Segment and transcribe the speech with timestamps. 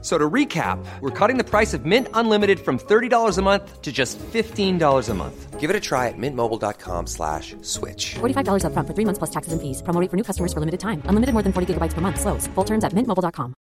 [0.00, 3.90] So to recap, we're cutting the price of Mint Unlimited from $30 a month to
[3.90, 5.58] just $15 a month.
[5.58, 8.14] Give it a try at mintmobile.com slash switch.
[8.20, 9.82] $45 up front for three months plus taxes and fees.
[9.82, 11.02] Promo rate for new customers for limited time.
[11.06, 12.20] Unlimited more than 40 gigabytes per month.
[12.20, 12.46] Slows.
[12.54, 13.54] Full terms at mintmobile.com.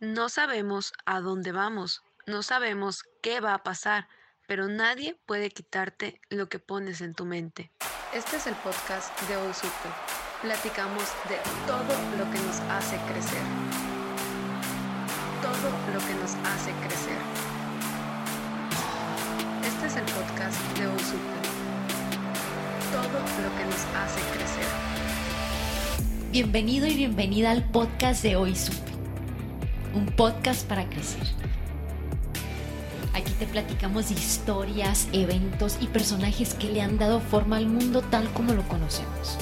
[0.00, 2.00] No sabemos a dónde vamos.
[2.26, 4.06] No sabemos qué va a pasar.
[4.46, 7.70] Pero nadie puede quitarte lo que pones en tu mente.
[8.14, 10.17] Este es el podcast de Hoy Supe.
[10.42, 11.34] Platicamos de
[11.66, 11.82] todo
[12.16, 13.42] lo que nos hace crecer.
[15.42, 17.18] Todo lo que nos hace crecer.
[19.66, 21.38] Este es el podcast de Supe.
[22.92, 24.64] Todo lo que nos hace crecer.
[26.30, 28.92] Bienvenido y bienvenida al podcast de Hoy Supe.
[29.92, 31.26] Un podcast para crecer.
[33.12, 38.02] Aquí te platicamos de historias, eventos y personajes que le han dado forma al mundo
[38.02, 39.36] tal como lo conocemos.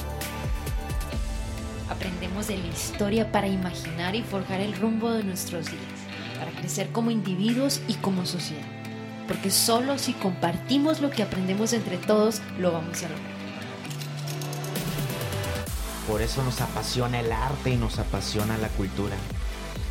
[1.89, 5.81] Aprendemos de la historia para imaginar y forjar el rumbo de nuestros días,
[6.37, 8.67] para crecer como individuos y como sociedad.
[9.25, 13.37] Porque solo si compartimos lo que aprendemos entre todos, lo vamos a lograr.
[16.09, 19.15] Por eso nos apasiona el arte y nos apasiona la cultura.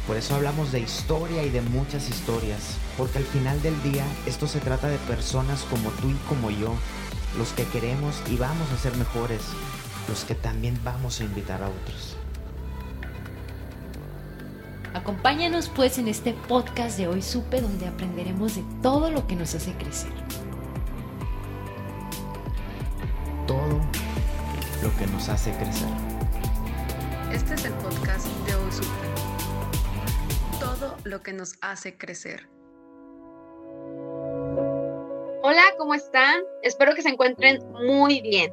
[0.06, 4.46] Por eso hablamos de historia y de muchas historias, porque al final del día esto
[4.46, 6.74] se trata de personas como tú y como yo,
[7.38, 9.42] los que queremos y vamos a ser mejores,
[10.08, 12.16] los que también vamos a invitar a otros.
[14.94, 19.54] Acompáñanos pues en este podcast de Hoy Supe donde aprenderemos de todo lo que nos
[19.54, 20.12] hace crecer.
[23.46, 23.80] Todo
[24.82, 25.88] lo que nos hace crecer.
[27.30, 28.88] Este es el podcast de Hoy Supe.
[30.58, 32.48] Todo lo que nos hace crecer.
[35.42, 36.40] Hola, ¿cómo están?
[36.62, 38.52] Espero que se encuentren muy bien.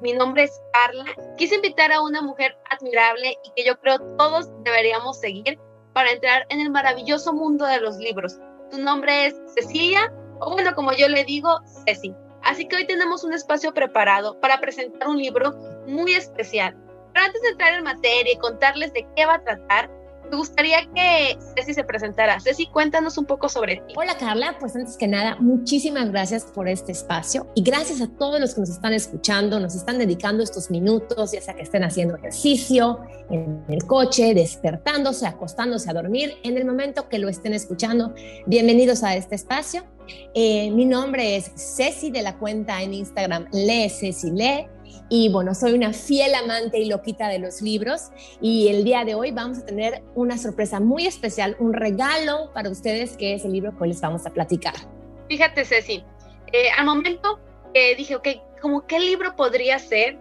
[0.00, 1.04] Mi nombre es Carla.
[1.36, 5.58] Quise invitar a una mujer admirable y que yo creo todos deberíamos seguir
[5.92, 8.38] para entrar en el maravilloso mundo de los libros.
[8.70, 12.14] Tu nombre es Cecilia, o bueno, como yo le digo, Ceci.
[12.42, 15.52] Así que hoy tenemos un espacio preparado para presentar un libro
[15.86, 16.76] muy especial.
[17.12, 19.90] Pero antes de entrar en materia y contarles de qué va a tratar,
[20.32, 22.40] me gustaría que Ceci se presentara.
[22.40, 23.92] Ceci, cuéntanos un poco sobre ti.
[23.96, 28.40] Hola Carla, pues antes que nada, muchísimas gracias por este espacio y gracias a todos
[28.40, 32.16] los que nos están escuchando, nos están dedicando estos minutos, ya sea que estén haciendo
[32.16, 38.14] ejercicio, en el coche, despertándose, acostándose a dormir, en el momento que lo estén escuchando.
[38.46, 39.84] Bienvenidos a este espacio.
[40.34, 44.66] Eh, mi nombre es Ceci de la cuenta en Instagram Lee Ceci Lee
[45.08, 48.10] y bueno, soy una fiel amante y loquita de los libros
[48.40, 52.70] y el día de hoy vamos a tener una sorpresa muy especial, un regalo para
[52.70, 54.74] ustedes que es el libro que hoy les vamos a platicar.
[55.28, 56.04] Fíjate, Ceci,
[56.52, 57.40] eh, al momento
[57.74, 58.28] eh, dije, ok,
[58.60, 60.18] ¿cómo qué libro podría ser?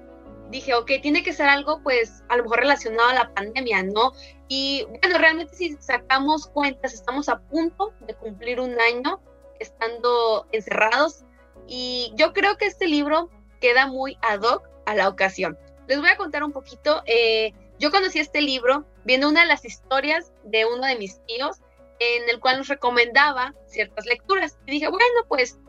[0.50, 4.12] Dije, ok, tiene que ser algo pues a lo mejor relacionado a la pandemia, ¿no?
[4.48, 9.22] Y bueno, realmente si sacamos cuentas, estamos a punto de cumplir un año
[9.60, 11.24] estando encerrados
[11.68, 13.30] y yo creo que este libro
[13.62, 15.58] queda muy ad hoc a la ocasión.
[15.88, 17.02] Les voy a contar un poquito.
[17.06, 21.62] Eh, yo conocí este libro viendo una de las historias de uno de mis tíos
[22.00, 24.58] en el cual nos recomendaba ciertas lecturas.
[24.66, 25.60] Y dije, bueno, pues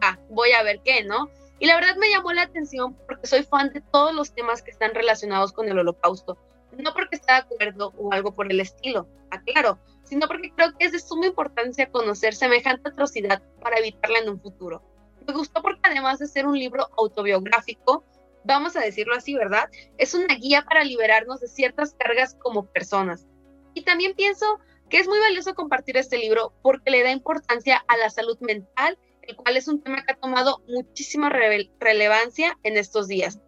[0.00, 1.30] va, voy a ver qué, ¿no?
[1.58, 4.70] Y la verdad me llamó la atención porque soy fan de todos los temas que
[4.70, 6.38] están relacionados con el holocausto.
[6.76, 10.86] No porque esté de acuerdo o algo por el estilo, aclaro, sino porque creo que
[10.86, 14.82] es de suma importancia conocer semejante atrocidad para evitarla en un futuro.
[15.26, 18.04] Me gustó porque además de ser un libro autobiográfico,
[18.44, 19.68] vamos a decirlo así, ¿verdad?
[19.98, 23.26] Es una guía para liberarnos de ciertas cargas como personas.
[23.74, 24.58] Y también pienso
[24.88, 28.98] que es muy valioso compartir este libro porque le da importancia a la salud mental,
[29.22, 33.38] el cual es un tema que ha tomado muchísima relevancia en estos días.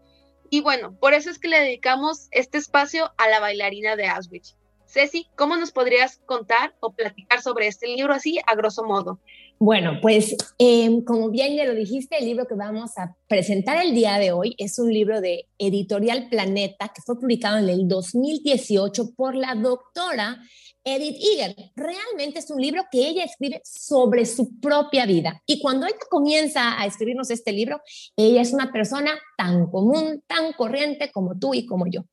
[0.50, 4.56] Y bueno, por eso es que le dedicamos este espacio a la bailarina de Auschwitz.
[4.92, 9.20] Ceci, ¿cómo nos podrías contar o platicar sobre este libro así a grosso modo?
[9.58, 13.94] Bueno, pues eh, como bien ya lo dijiste, el libro que vamos a presentar el
[13.94, 19.14] día de hoy es un libro de Editorial Planeta que fue publicado en el 2018
[19.14, 20.38] por la doctora
[20.84, 21.56] Edith Eger.
[21.74, 25.40] Realmente es un libro que ella escribe sobre su propia vida.
[25.46, 27.80] Y cuando ella comienza a escribirnos este libro,
[28.14, 32.04] ella es una persona tan común, tan corriente como tú y como yo.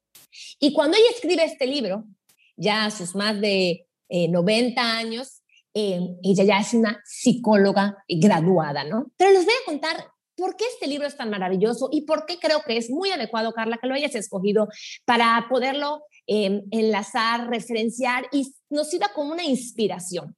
[0.60, 2.06] Y cuando ella escribe este libro,
[2.60, 5.42] ya a sus más de 90 eh, años,
[5.74, 9.12] eh, ella ya es una psicóloga graduada, ¿no?
[9.18, 12.38] Pero les voy a contar por qué este libro es tan maravilloso y por qué
[12.40, 14.68] creo que es muy adecuado, Carla, que lo hayas escogido
[15.06, 20.36] para poderlo em, enlazar, referenciar y nos sirva como una inspiración.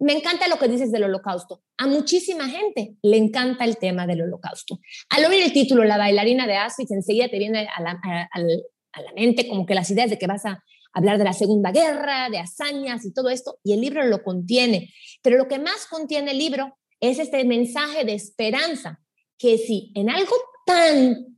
[0.00, 1.62] Me encanta lo que dices del holocausto.
[1.78, 4.80] A muchísima gente le encanta el tema del holocausto.
[5.08, 9.12] Al oír el título, La bailarina de Auschwitz, enseguida te viene a la, a la
[9.14, 10.62] mente como que las ideas de que vas a
[10.94, 14.94] hablar de la Segunda Guerra, de hazañas y todo esto, y el libro lo contiene.
[15.22, 19.00] Pero lo que más contiene el libro es este mensaje de esperanza,
[19.36, 21.36] que si en algo tan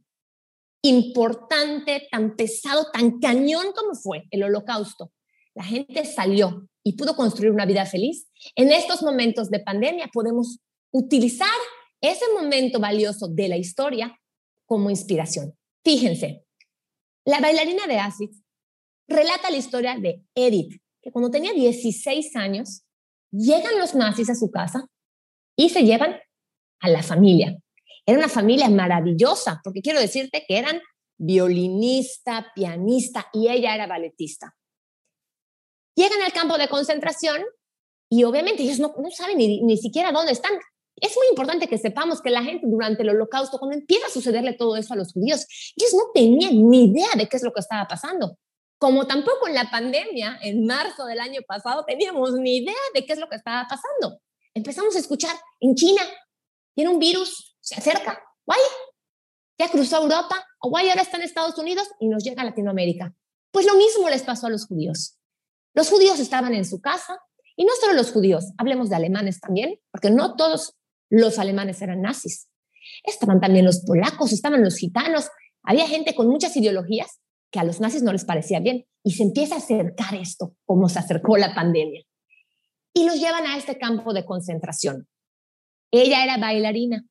[0.83, 5.13] importante, tan pesado, tan cañón como fue el holocausto,
[5.55, 10.61] la gente salió y pudo construir una vida feliz, en estos momentos de pandemia podemos
[10.93, 11.49] utilizar
[12.01, 14.21] ese momento valioso de la historia
[14.67, 15.55] como inspiración.
[15.83, 16.45] Fíjense,
[17.25, 18.46] la bailarina de Auschwitz
[19.09, 22.83] relata la historia de Edith, que cuando tenía 16 años,
[23.31, 24.87] llegan los nazis a su casa
[25.57, 26.17] y se llevan
[26.81, 27.57] a la familia.
[28.05, 30.81] Era una familia maravillosa, porque quiero decirte que eran
[31.19, 34.55] violinista, pianista y ella era balletista.
[35.97, 37.43] Llegan al campo de concentración
[38.11, 40.53] y obviamente ellos no, saben ni, ni siquiera dónde están.
[40.97, 44.55] Es muy importante que sepamos que la gente durante el holocausto, cuando empieza a sucederle
[44.55, 47.61] todo eso a los judíos, ellos no tenían ni idea de qué es lo que
[47.61, 48.39] estaba pasando.
[48.79, 53.15] Como tampoco en la pandemia, en marzo del año pasado, teníamos ni idea de qué
[53.15, 54.21] es lo que estaba pasando.
[54.53, 56.03] Empezamos a escuchar en China,
[56.75, 58.61] tiene un virus, se acerca, guay,
[59.59, 63.15] ya cruzó Europa, o guay, ahora está en Estados Unidos y nos llega a Latinoamérica.
[63.51, 65.19] Pues lo mismo les pasó a los judíos.
[65.73, 67.19] Los judíos estaban en su casa,
[67.57, 70.75] y no solo los judíos, hablemos de alemanes también, porque no todos
[71.09, 72.49] los alemanes eran nazis.
[73.03, 75.31] Estaban también los polacos, estaban los gitanos,
[75.63, 77.19] había gente con muchas ideologías
[77.59, 78.87] a los nazis no les parecía bien.
[79.03, 82.03] Y se empieza a acercar esto, como se acercó la pandemia.
[82.93, 85.07] Y los llevan a este campo de concentración.
[85.91, 87.05] Ella era bailarina.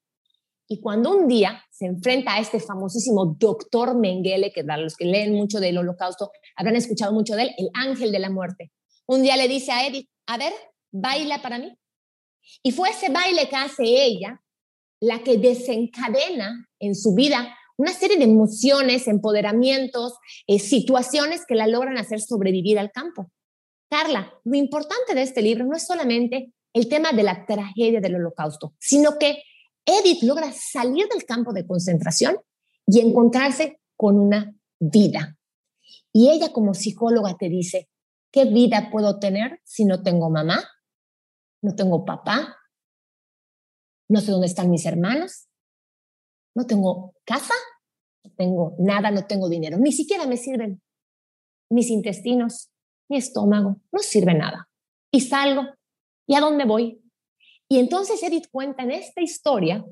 [0.67, 5.05] Y cuando un día se enfrenta a este famosísimo doctor Mengele, que para los que
[5.05, 8.71] leen mucho del holocausto habrán escuchado mucho de él, el ángel de la muerte,
[9.07, 10.53] un día le dice a Edith, a ver,
[10.91, 11.77] baila para mí.
[12.63, 14.41] Y fue ese baile que hace ella
[14.99, 20.13] la que desencadena en su vida una serie de emociones, empoderamientos,
[20.47, 23.31] eh, situaciones que la logran hacer sobrevivir al campo.
[23.89, 28.15] Carla, lo importante de este libro no es solamente el tema de la tragedia del
[28.15, 29.43] holocausto, sino que
[29.85, 32.37] Edith logra salir del campo de concentración
[32.87, 35.37] y encontrarse con una vida.
[36.11, 37.89] Y ella como psicóloga te dice,
[38.31, 40.63] ¿qué vida puedo tener si no tengo mamá?
[41.61, 42.57] No tengo papá.
[44.07, 45.47] No sé dónde están mis hermanos
[46.55, 47.53] no tengo casa,
[48.23, 50.81] no tengo nada, no tengo dinero, ni siquiera me sirven
[51.69, 52.69] mis intestinos,
[53.09, 54.67] mi estómago, no sirve nada.
[55.11, 55.63] Y salgo,
[56.27, 57.01] ¿y a dónde voy?
[57.67, 59.85] Y entonces Edith cuenta en esta historia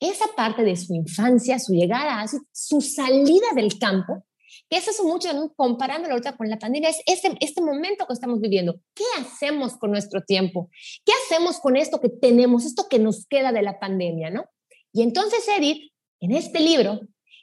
[0.00, 4.24] esa parte de su infancia, su llegada, su salida del campo,
[4.68, 8.40] que eso es mucho, comparándolo ahorita con la pandemia, es este, este momento que estamos
[8.40, 8.80] viviendo.
[8.94, 10.70] ¿Qué hacemos con nuestro tiempo?
[11.04, 14.44] ¿Qué hacemos con esto que tenemos, esto que nos queda de la pandemia, no?
[14.92, 15.92] Y entonces Edith
[16.24, 17.00] en este libro,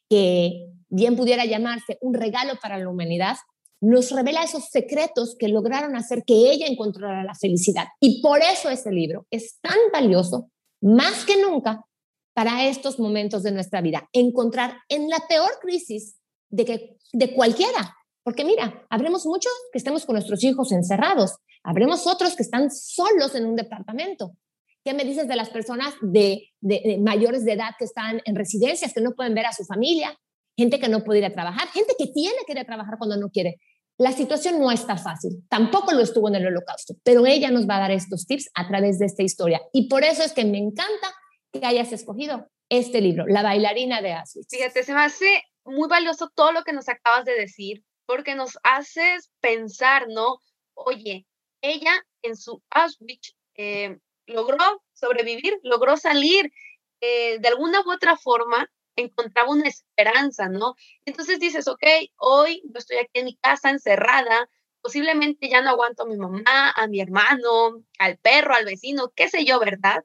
[0.10, 3.38] que bien pudiera llamarse Un regalo para la humanidad,
[3.80, 7.88] nos revela esos secretos que lograron hacer que ella encontrara la felicidad.
[8.00, 10.50] Y por eso este libro es tan valioso,
[10.82, 11.86] más que nunca,
[12.34, 14.08] para estos momentos de nuestra vida.
[14.14, 16.16] Encontrar en la peor crisis
[16.50, 17.96] de, que, de cualquiera.
[18.24, 23.36] Porque mira, habremos muchos que estemos con nuestros hijos encerrados, habremos otros que están solos
[23.36, 24.34] en un departamento,
[24.84, 26.50] ¿Qué me dices de las personas de,
[27.00, 30.18] mayores de edad que están en residencias, que no pueden ver a su familia?
[30.58, 33.18] Gente que no puede ir a trabajar, gente que tiene que ir a trabajar cuando
[33.18, 33.58] no quiere.
[33.98, 37.78] La situación no está fácil, tampoco lo estuvo en el holocausto, pero ella nos va
[37.78, 39.62] a dar estos tips a través de esta historia.
[39.74, 41.14] Y por eso es que me encanta
[41.54, 44.48] que hayas escogido este libro, La bailarina de Auschwitz.
[44.50, 48.58] Fíjate, se me hace muy valioso todo lo que nos acabas de decir, porque nos
[48.64, 50.40] haces pensar, ¿no?
[50.74, 51.28] Oye,
[51.62, 51.92] ella
[52.24, 53.98] en su Auschwitz eh,
[54.32, 56.52] logró sobrevivir, logró salir,
[57.02, 60.76] eh, de alguna u otra forma encontraba una esperanza, ¿no?
[61.06, 61.84] Entonces dices, ok,
[62.18, 64.50] hoy yo estoy aquí en mi casa encerrada,
[64.82, 69.30] posiblemente ya no aguanto a mi mamá, a mi hermano, al perro, al vecino, qué
[69.30, 70.04] sé yo, ¿verdad?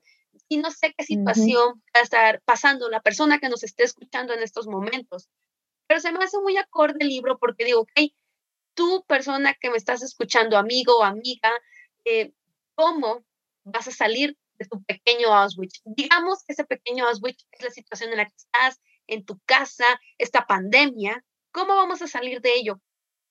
[0.49, 4.33] Y no sé qué situación va a estar pasando la persona que nos esté escuchando
[4.33, 5.29] en estos momentos.
[5.89, 8.13] Pero se me hace muy acorde el libro porque digo, ok,
[8.75, 11.51] tú persona que me estás escuchando, amigo o amiga,
[12.05, 12.33] eh,
[12.75, 13.25] ¿cómo
[13.67, 15.83] vas a salir de tu pequeño Auschwitz.
[15.85, 19.85] Digamos que ese pequeño Auschwitz es la situación en la que estás, en tu casa,
[20.19, 21.25] esta pandemia.
[21.53, 22.81] ¿Cómo vamos a salir de ello?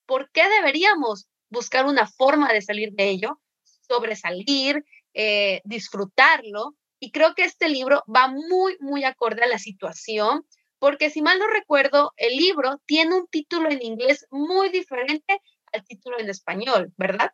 [0.06, 3.40] ¿Por qué deberíamos buscar una forma de salir de ello?
[3.64, 10.46] Sobresalir, eh, disfrutarlo Y creo que este libro va muy, muy acorde a la situación,
[10.78, 15.40] porque si mal no recuerdo, el libro tiene un título en inglés muy diferente
[15.72, 17.32] al título en español, ¿verdad?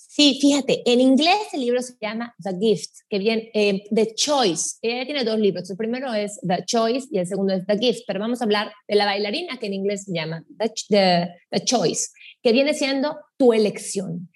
[0.00, 4.76] Sí, fíjate, en inglés el libro se llama The Gift, que viene eh, The Choice.
[4.80, 5.68] Ella tiene dos libros.
[5.68, 8.72] El primero es The Choice y el segundo es The Gift, pero vamos a hablar
[8.86, 12.10] de la bailarina que en inglés se llama The, the, Choice,
[12.44, 14.30] que viene siendo tu elección.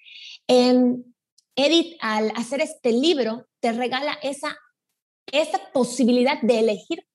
[0.47, 1.01] Em,
[1.55, 4.57] Edith, al hacer este libro, te regala esa,
[5.31, 7.05] esa posibilidad de elegir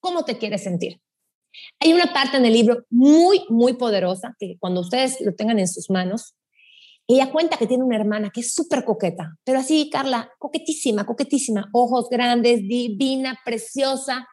[0.00, 1.00] cómo te quieres sentir.
[1.78, 5.68] Hay una parte en el libro muy, muy poderosa que cuando ustedes lo tengan en
[5.68, 6.34] sus manos,
[7.06, 11.68] ella cuenta que tiene una hermana que es súper coqueta, pero así, Carla, coquetísima, coquetísima,
[11.72, 14.26] ojos grandes, divina, preciosa.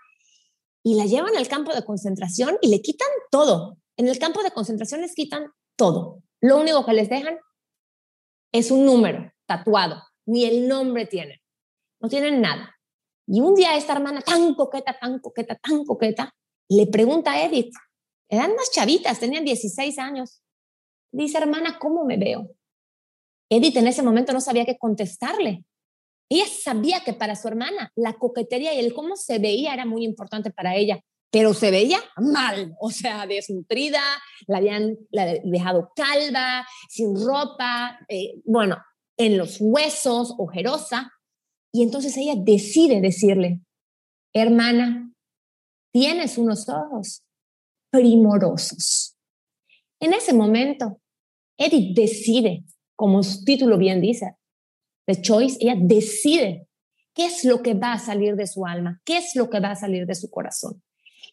[0.84, 3.78] Y la llevan al campo de concentración y le quitan todo.
[3.98, 6.24] En el campo de concentración les quitan todo.
[6.40, 7.38] Lo único que les dejan
[8.52, 11.40] es un número tatuado, ni el nombre tienen.
[12.00, 12.76] No tienen nada.
[13.28, 16.34] Y un día esta hermana tan coqueta, tan coqueta, tan coqueta,
[16.70, 17.74] le pregunta a Edith,
[18.30, 20.42] eran más chavitas, tenían 16 años.
[21.12, 22.50] Dice, hermana, ¿cómo me veo?
[23.52, 25.66] Edith en ese momento no sabía qué contestarle.
[26.30, 30.06] Ella sabía que para su hermana la coquetería y el cómo se veía era muy
[30.06, 34.02] importante para ella, pero se veía mal, o sea, desnutrida,
[34.48, 34.98] la habían
[35.44, 38.78] dejado calva, sin ropa, eh, bueno,
[39.18, 41.12] en los huesos, ojerosa.
[41.74, 43.60] Y entonces ella decide decirle,
[44.34, 45.14] hermana,
[45.94, 47.24] tienes unos ojos
[47.92, 49.18] primorosos.
[50.00, 51.02] En ese momento,
[51.58, 52.64] Edith decide
[53.02, 54.36] como su título bien dice,
[55.08, 56.68] The Choice, ella decide
[57.16, 59.72] qué es lo que va a salir de su alma, qué es lo que va
[59.72, 60.84] a salir de su corazón.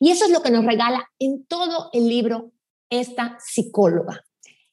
[0.00, 2.52] Y eso es lo que nos regala en todo el libro
[2.88, 4.24] esta psicóloga,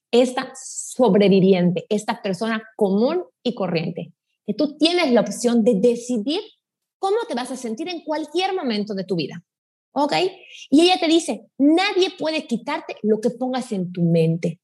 [0.10, 4.14] esta sobreviviente, esta persona común y corriente,
[4.48, 6.40] que tú tienes la opción de decidir
[6.98, 9.44] cómo te vas a sentir en cualquier momento de tu vida.
[9.92, 10.14] ¿Ok?
[10.70, 14.62] Y ella te dice, nadie puede quitarte lo que pongas en tu mente.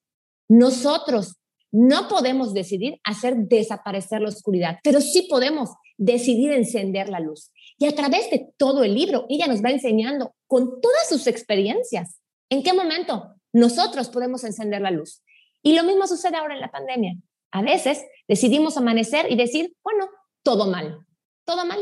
[0.48, 1.41] Nosotros
[1.72, 7.52] no podemos decidir hacer desaparecer la oscuridad, pero sí podemos decidir encender la luz.
[7.78, 12.20] Y a través de todo el libro, ella nos va enseñando con todas sus experiencias
[12.50, 15.24] en qué momento nosotros podemos encender la luz.
[15.64, 17.16] Y lo mismo sucede ahora en la pandemia.
[17.52, 20.10] A veces decidimos amanecer y decir, bueno,
[20.44, 21.06] todo mal,
[21.46, 21.80] todo mal,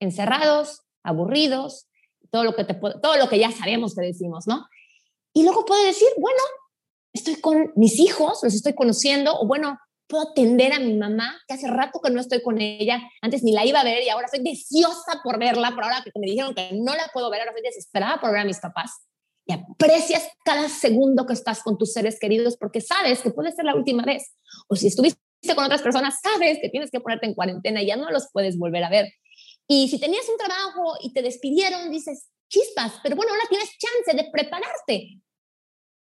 [0.00, 1.88] encerrados, aburridos,
[2.30, 2.54] todo lo
[3.28, 4.66] que, ya sabemos que decimos, ¿no?
[5.32, 6.40] Y luego puede decir, bueno,
[7.14, 11.54] estoy con mis hijos, los estoy conociendo, o bueno, puedo atender a mi mamá, que
[11.54, 14.26] hace rato que no estoy con ella, antes ni la iba a ver y ahora
[14.26, 17.52] estoy deseosa por verla, pero ahora que me dijeron que no la puedo ver, ahora
[17.52, 18.90] estoy desesperada por ver a mis papás.
[19.46, 23.66] Y aprecias cada segundo que estás con tus seres queridos porque sabes que puede ser
[23.66, 24.34] la última vez.
[24.68, 25.20] O si estuviste
[25.54, 28.58] con otras personas, sabes que tienes que ponerte en cuarentena y ya no los puedes
[28.58, 29.12] volver a ver.
[29.68, 34.16] Y si tenías un trabajo y te despidieron, dices, chispas, pero bueno, ahora tienes chance
[34.16, 35.20] de prepararte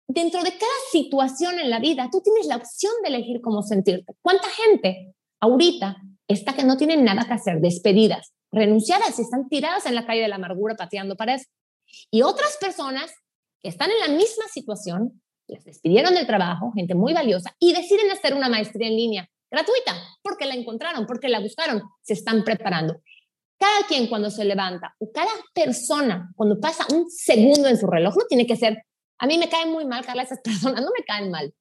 [0.07, 4.13] dentro de cada situación en la vida, tú tienes la opción de elegir cómo sentirte.
[4.21, 5.97] ¿Cuánta gente ahorita
[6.27, 10.21] está que no tienen nada que hacer, despedidas, renunciadas y están tiradas en la calle
[10.21, 11.45] de la amargura pateando para eso?
[12.12, 13.13] Y otras personas
[13.62, 18.12] que están en la misma situación, les despidieron del trabajo, gente muy valiosa, y deciden
[18.12, 23.01] hacer una maestría en línea gratuita, porque la encontraron, porque la buscaron, se están preparando.
[23.57, 28.15] Cada quien cuando se levanta o cada persona cuando pasa un segundo en su reloj,
[28.17, 28.83] no tiene que ser
[29.17, 31.53] a mí me caen muy mal, Carla, esas personas no me caen mal.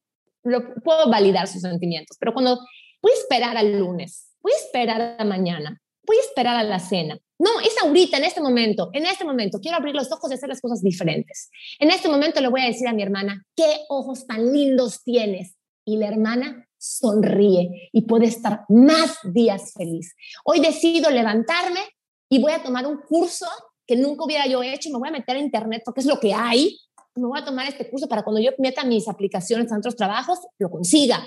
[0.43, 2.59] Lo, puedo validar sus sentimientos, pero cuando
[3.01, 6.79] voy a esperar al lunes, voy a esperar a mañana, voy a esperar a la
[6.79, 7.17] cena.
[7.37, 10.47] No, es ahorita, en este momento, en este momento, quiero abrir los ojos y hacer
[10.47, 11.49] las cosas diferentes.
[11.79, 15.55] En este momento le voy a decir a mi hermana, qué ojos tan lindos tienes.
[15.83, 20.15] Y la hermana sonríe y puede estar más días feliz.
[20.43, 21.81] Hoy decido levantarme
[22.29, 23.47] y voy a tomar un curso
[23.85, 26.33] que nunca hubiera yo hecho, me voy a meter a internet porque es lo que
[26.33, 26.79] hay
[27.15, 30.39] me voy a tomar este curso para cuando yo meta mis aplicaciones a otros trabajos,
[30.59, 31.25] lo consiga.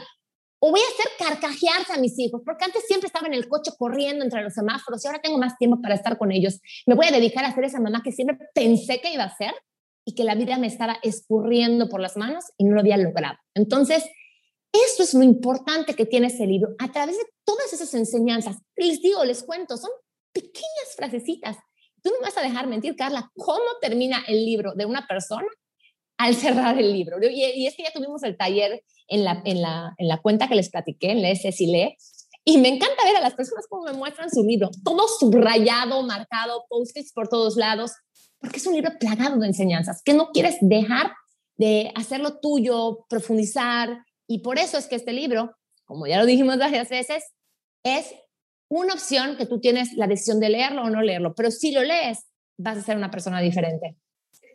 [0.60, 3.70] O voy a hacer carcajearse a mis hijos, porque antes siempre estaba en el coche
[3.78, 6.60] corriendo entre los semáforos y ahora tengo más tiempo para estar con ellos.
[6.86, 9.52] Me voy a dedicar a ser esa mamá que siempre pensé que iba a ser
[10.04, 13.36] y que la vida me estaba escurriendo por las manos y no lo había logrado.
[13.54, 14.04] Entonces,
[14.72, 16.74] eso es lo importante que tiene ese libro.
[16.78, 19.90] A través de todas esas enseñanzas, les digo, les cuento, son
[20.32, 21.56] pequeñas frasecitas.
[22.02, 25.48] Tú no vas a dejar mentir, Carla, cómo termina el libro de una persona
[26.18, 27.16] al cerrar el libro.
[27.22, 30.56] Y, es que ya tuvimos el taller en la, en la, en la cuenta que
[30.56, 31.96] les platiqué, en la SSILE,
[32.44, 36.64] y me encanta ver a las personas cómo me muestran su libro, todo subrayado, marcado,
[36.68, 37.92] post-its por todos lados,
[38.40, 41.12] porque es un libro plagado de enseñanzas, que no quieres dejar
[41.56, 46.58] de hacerlo tuyo, profundizar, y por eso es que este libro, como ya lo dijimos
[46.58, 47.24] varias veces,
[47.84, 48.14] es
[48.70, 51.82] una opción que tú tienes la decisión de leerlo o no leerlo, pero si lo
[51.82, 53.96] lees, vas a ser una persona diferente.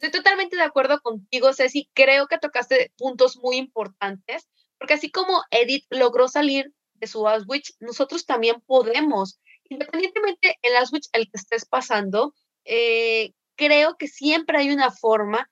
[0.04, 1.90] Estoy totalmente de acuerdo contigo, Ceci.
[1.94, 7.78] Creo que tocaste puntos muy importantes, porque así como Edith logró salir de su Auschwitz,
[7.80, 14.72] nosotros también podemos, independientemente en Auschwitz el que estés pasando, eh, creo que siempre hay
[14.72, 15.50] una forma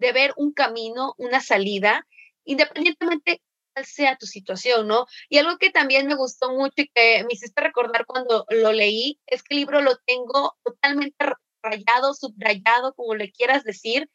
[0.00, 2.04] de ver un camino, una salida,
[2.42, 3.42] independientemente
[3.74, 5.06] cuál sea tu situación, ¿no?
[5.28, 9.20] Y algo que también me gustó mucho y que me hiciste recordar cuando lo leí,
[9.26, 11.26] es que el libro lo tengo totalmente
[11.64, 14.08] rayado, subrayado, como le quieras decir,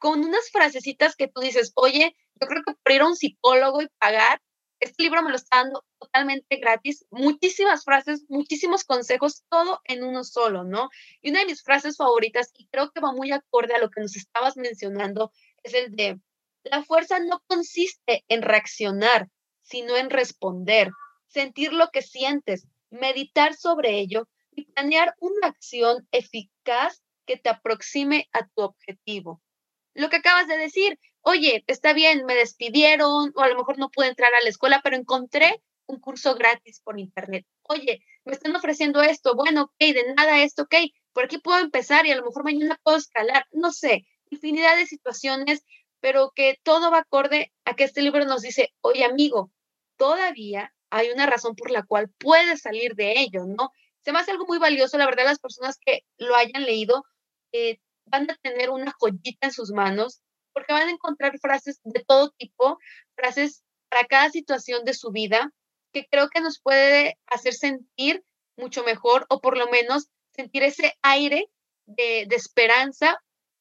[0.00, 3.80] con unas frasecitas que tú dices, oye, yo creo que por ir a un psicólogo
[3.80, 4.42] y pagar,
[4.80, 10.24] este libro me lo está dando totalmente gratis, muchísimas frases, muchísimos consejos, todo en uno
[10.24, 10.90] solo, ¿no?
[11.22, 14.00] Y una de mis frases favoritas, y creo que va muy acorde a lo que
[14.00, 16.20] nos estabas mencionando, es el de,
[16.64, 19.28] la fuerza no consiste en reaccionar,
[19.62, 20.90] sino en responder,
[21.28, 28.28] sentir lo que sientes, meditar sobre ello y planear una acción eficaz que te aproxime
[28.32, 29.40] a tu objetivo.
[29.94, 33.90] Lo que acabas de decir, oye, está bien, me despidieron o a lo mejor no
[33.90, 37.46] pude entrar a la escuela, pero encontré un curso gratis por internet.
[37.62, 40.74] Oye, me están ofreciendo esto, bueno, ok, de nada esto, ok,
[41.12, 44.86] por aquí puedo empezar y a lo mejor mañana puedo escalar, no sé, infinidad de
[44.86, 45.64] situaciones,
[46.00, 49.50] pero que todo va acorde a que este libro nos dice, oye amigo,
[49.96, 53.70] todavía hay una razón por la cual puedes salir de ello, ¿no?
[54.04, 57.04] Se me hace algo muy valioso, la verdad, las personas que lo hayan leído
[57.52, 60.20] eh, van a tener una joyita en sus manos
[60.52, 62.78] porque van a encontrar frases de todo tipo,
[63.16, 65.50] frases para cada situación de su vida
[65.92, 68.22] que creo que nos puede hacer sentir
[68.56, 71.48] mucho mejor o por lo menos sentir ese aire
[71.86, 73.16] de, esperanza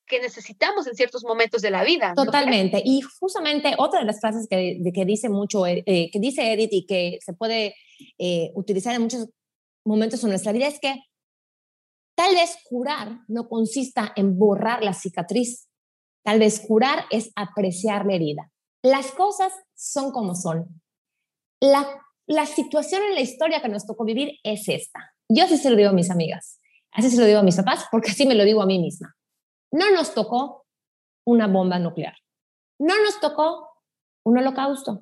[0.08, 2.14] que necesitamos en ciertos momentos de la vida.
[2.16, 2.82] Totalmente.
[2.84, 6.86] Y justamente otra de las frases que, que dice mucho, eh, que dice Edith y
[6.86, 7.76] que se puede
[8.18, 9.30] eh, utilizar en muchos
[9.86, 11.04] momentos en nuestra vida es que
[12.16, 15.68] tal vez curar no consista en borrar la cicatriz.
[16.24, 18.52] Tal vez curar es apreciar la herida.
[18.82, 20.82] Las cosas son como son.
[21.62, 21.86] La,
[22.28, 25.14] la situación en la historia que nos tocó vivir es esta.
[25.30, 26.60] Yo así se lo digo a mis amigas,
[26.92, 29.16] así se lo digo a mis papás, porque así me lo digo a mí misma.
[29.72, 30.66] No nos tocó
[31.26, 32.16] una bomba nuclear.
[32.80, 33.70] No nos tocó
[34.26, 35.02] un holocausto.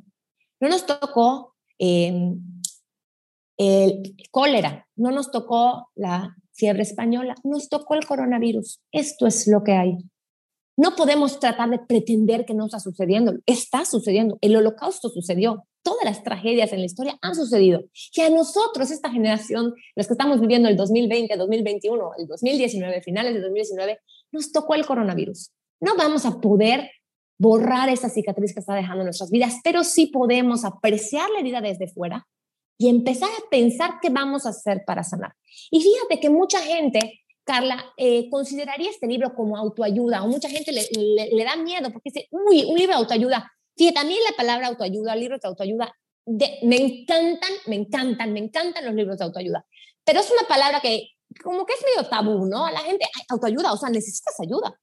[0.59, 2.13] No nos tocó eh,
[3.61, 8.81] el cólera, no nos tocó la fiebre española, nos tocó el coronavirus.
[8.91, 9.97] Esto es lo que hay.
[10.77, 13.35] No podemos tratar de pretender que no está sucediendo.
[13.45, 14.39] Está sucediendo.
[14.41, 15.67] El holocausto sucedió.
[15.83, 17.81] Todas las tragedias en la historia han sucedido.
[18.15, 23.35] Y a nosotros, esta generación, los que estamos viviendo el 2020, 2021, el 2019, finales
[23.35, 23.99] de 2019,
[24.31, 25.51] nos tocó el coronavirus.
[25.81, 26.89] No vamos a poder
[27.37, 31.87] borrar esa cicatriz que está dejando nuestras vidas, pero sí podemos apreciar la herida desde
[31.87, 32.27] fuera,
[32.81, 35.35] y empezar a pensar qué vamos a hacer para sanar.
[35.69, 40.71] Y fíjate que mucha gente, Carla, eh, consideraría este libro como autoayuda o mucha gente
[40.71, 40.87] le,
[41.31, 43.51] le, da miedo porque dice, uy, un libro de autoayuda.
[43.77, 45.93] Fíjate, mí la palabra autoayuda, libros de autoayuda,
[46.25, 49.63] de, me encantan, me encantan, me encantan los libros de autoayuda.
[50.03, 51.09] Pero es una palabra que
[51.43, 52.65] como que es medio tabú, ¿no?
[52.65, 54.75] A la gente, autoayuda, o sea, necesitas ayuda.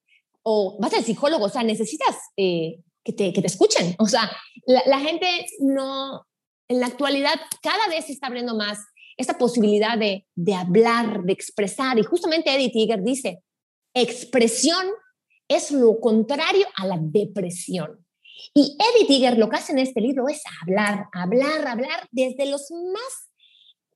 [0.44, 3.96] O vas al psicólogo, o sea, necesitas eh, que, te, que te escuchen.
[3.98, 4.30] O sea,
[4.66, 5.26] la, la gente
[5.58, 6.27] no,
[6.68, 8.78] en la actualidad cada vez se está abriendo más
[9.16, 11.98] esta posibilidad de, de hablar, de expresar.
[11.98, 13.42] Y justamente Eddie Tiger dice,
[13.94, 14.86] expresión
[15.48, 18.04] es lo contrario a la depresión.
[18.54, 22.70] Y Eddie Tiger lo que hace en este libro es hablar, hablar, hablar desde los
[22.70, 23.28] más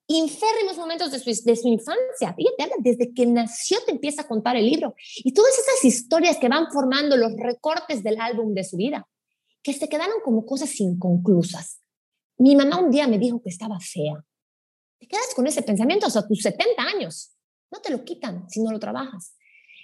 [0.08, 2.34] inférrimos momentos de su, de su infancia.
[2.80, 4.94] Desde que nació te empieza a contar el libro.
[5.18, 9.08] Y todas esas historias que van formando los recortes del álbum de su vida,
[9.62, 11.81] que se quedaron como cosas inconclusas.
[12.42, 14.20] Mi mamá un día me dijo que estaba fea.
[14.98, 17.36] Te quedas con ese pensamiento hasta tus 70 años.
[17.70, 19.36] No te lo quitan si no lo trabajas.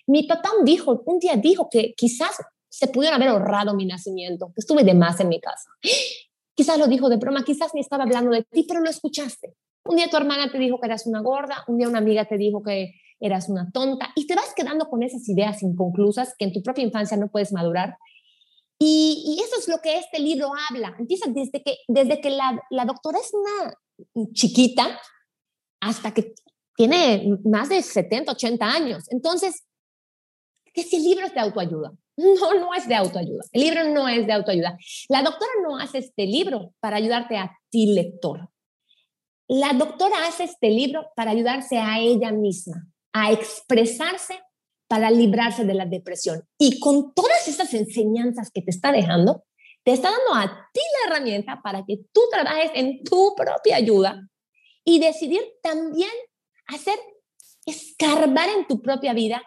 [0.09, 2.37] Mi papá un, dijo, un día dijo que quizás
[2.68, 5.71] se pudieron haber ahorrado mi nacimiento, que estuve de más en mi casa.
[6.57, 9.55] Quizás lo dijo de broma, quizás ni estaba hablando de ti, pero lo escuchaste.
[9.85, 12.37] Un día tu hermana te dijo que eras una gorda, un día una amiga te
[12.37, 16.53] dijo que eras una tonta y te vas quedando con esas ideas inconclusas que en
[16.53, 17.97] tu propia infancia no puedes madurar
[18.79, 20.95] y, eso es lo que este libro habla.
[20.99, 23.75] Empieza desde que, desde que la, doctora es una
[24.33, 25.01] chiquita
[25.81, 26.35] hasta que
[26.77, 29.05] tiene más de 70, 80 años.
[29.11, 29.64] Entonces,
[30.73, 31.93] ¿qué si el libro es de autoayuda?
[32.19, 33.45] No, no es de autoayuda.
[33.53, 34.77] El libro no es de autoayuda.
[35.09, 38.51] La doctora no hace este libro para ayudarte a ti, lector.
[39.47, 44.35] La doctora hace este libro para ayudarse a ella misma, a expresarse
[44.88, 46.42] para librarse de la depresión.
[46.59, 49.44] Y con todas esas enseñanzas que te está dejando,
[49.85, 54.29] te está dando a ti la herramienta para que tú trabajes en tu propia ayuda
[54.85, 56.11] y decidir también
[56.66, 56.98] hacer,
[57.66, 59.42] escarbar en tu propia vida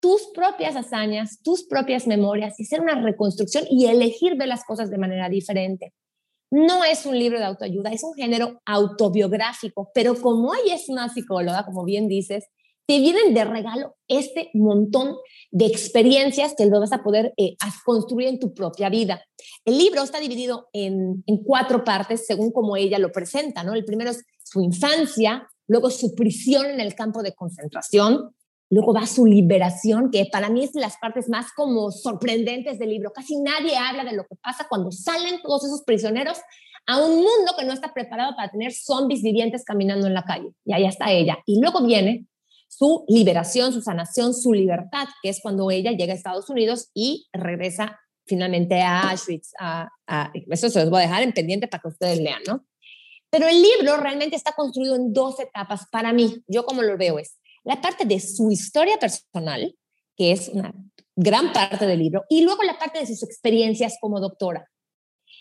[0.00, 4.90] tus propias hazañas, tus propias memorias y hacer una reconstrucción y elegir ver las cosas
[4.90, 5.92] de manera diferente.
[6.50, 11.08] No es un libro de autoayuda, es un género autobiográfico, pero como ella es una
[11.08, 12.46] psicóloga, como bien dices,
[12.88, 15.14] te vienen de regalo este montón
[15.50, 19.22] de experiencias que lo vas a poder eh, construir en tu propia vida.
[19.66, 23.74] El libro está dividido en, en cuatro partes según como ella lo presenta, ¿no?
[23.74, 28.34] El primero es su infancia, luego su prisión en el campo de concentración,
[28.70, 32.88] luego va su liberación, que para mí es de las partes más como sorprendentes del
[32.88, 33.12] libro.
[33.12, 36.38] Casi nadie habla de lo que pasa cuando salen todos esos prisioneros
[36.86, 40.54] a un mundo que no está preparado para tener zombies vivientes caminando en la calle.
[40.64, 41.36] Y ahí está ella.
[41.44, 42.26] Y luego viene
[42.68, 47.26] su liberación, su sanación, su libertad, que es cuando ella llega a Estados Unidos y
[47.32, 49.52] regresa finalmente a Auschwitz.
[50.50, 52.66] Eso se los voy a dejar en pendiente para que ustedes lean, ¿no?
[53.30, 56.42] Pero el libro realmente está construido en dos etapas para mí.
[56.46, 59.76] Yo como lo veo es la parte de su historia personal,
[60.16, 60.74] que es una
[61.16, 64.70] gran parte del libro, y luego la parte de sus experiencias como doctora.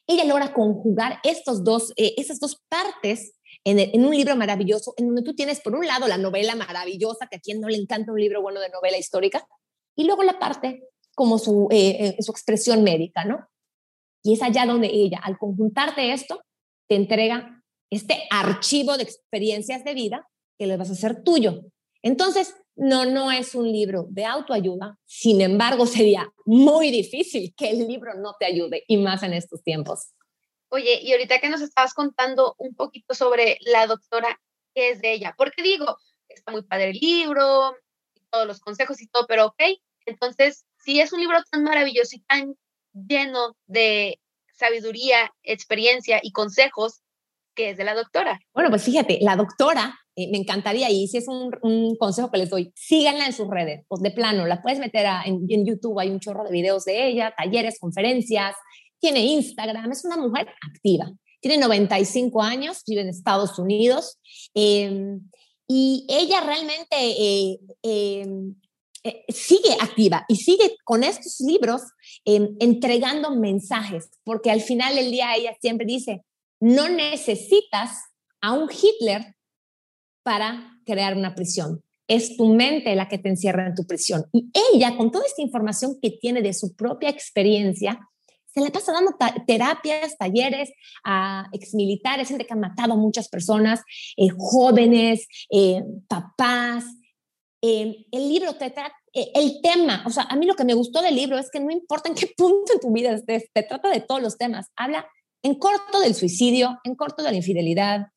[0.08, 3.37] Ella logra conjugar estos dos, eh, esas dos partes
[3.70, 7.38] en, un libro maravilloso, en donde tú tienes, por un lado, la novela maravillosa, que
[7.38, 9.46] a quien no le encanta un libro bueno de novela histórica,
[9.96, 10.84] y luego la parte
[11.16, 13.48] como su, eh, eh, su expresión médica, ¿no?
[14.24, 16.42] Y es allá donde ella, al conjuntarte esto,
[16.88, 21.64] te entrega este archivo de experiencias de vida que le vas a hacer tuyo.
[22.02, 27.88] Entonces, no, no es un libro de autoayuda, sin embargo, sería muy difícil que el
[27.88, 30.14] libro no te ayude, y más en estos tiempos.
[30.70, 34.40] Oye, y ahorita que nos estabas contando un poquito sobre la doctora,
[34.74, 35.34] ¿qué es de ella?
[35.38, 37.76] Porque digo, está muy padre el libro,
[38.30, 39.62] todos los consejos y todo, pero ok,
[40.06, 42.56] entonces, si es un libro tan maravilloso y tan
[42.94, 44.20] lleno de
[44.54, 47.02] sabiduría, experiencia y consejos,
[47.56, 48.40] ¿qué es de la doctora?
[48.54, 51.52] Bueno, pues fíjate, la doctora, eh, me encantaría, y si es un,
[51.98, 55.46] consejo que les doy, síganla en sus redes, pues de plano, la puedes meter en,
[55.50, 58.56] en YouTube, hay un chorro de videos de ella, talleres, conferencias,
[59.00, 61.12] tiene Instagram, es una mujer activa.
[61.40, 64.18] Tiene 95 años, vive en Estados Unidos
[64.54, 65.22] em,
[65.68, 68.56] y ella realmente eh, em,
[69.04, 71.82] eh, sigue activa y sigue con estos libros
[72.26, 76.24] em, entregando mensajes, porque al final del día ella siempre dice,
[76.60, 78.00] no necesitas
[78.42, 79.36] a un Hitler
[80.24, 81.84] para crear una prisión.
[82.08, 84.26] Es tu mente la que te encierra en tu prisión.
[84.32, 88.00] Y ella, con toda esta información que tiene de su propia experiencia,
[88.58, 89.16] se le pasa dando
[89.46, 90.72] terapias, talleres
[91.04, 93.82] a exmilitares, gente que ha matado a muchas personas,
[94.16, 96.86] eh, jóvenes, eh, papás.
[97.62, 101.04] Eh, el libro te trata, el tema, o sea, a mí lo que me gustó
[101.04, 103.90] del libro es que no importa en qué punto en tu vida estés, te trata
[103.90, 104.68] de todos los temas.
[104.76, 105.08] Habla
[105.44, 108.08] en corto del suicidio, en corto de la infidelidad,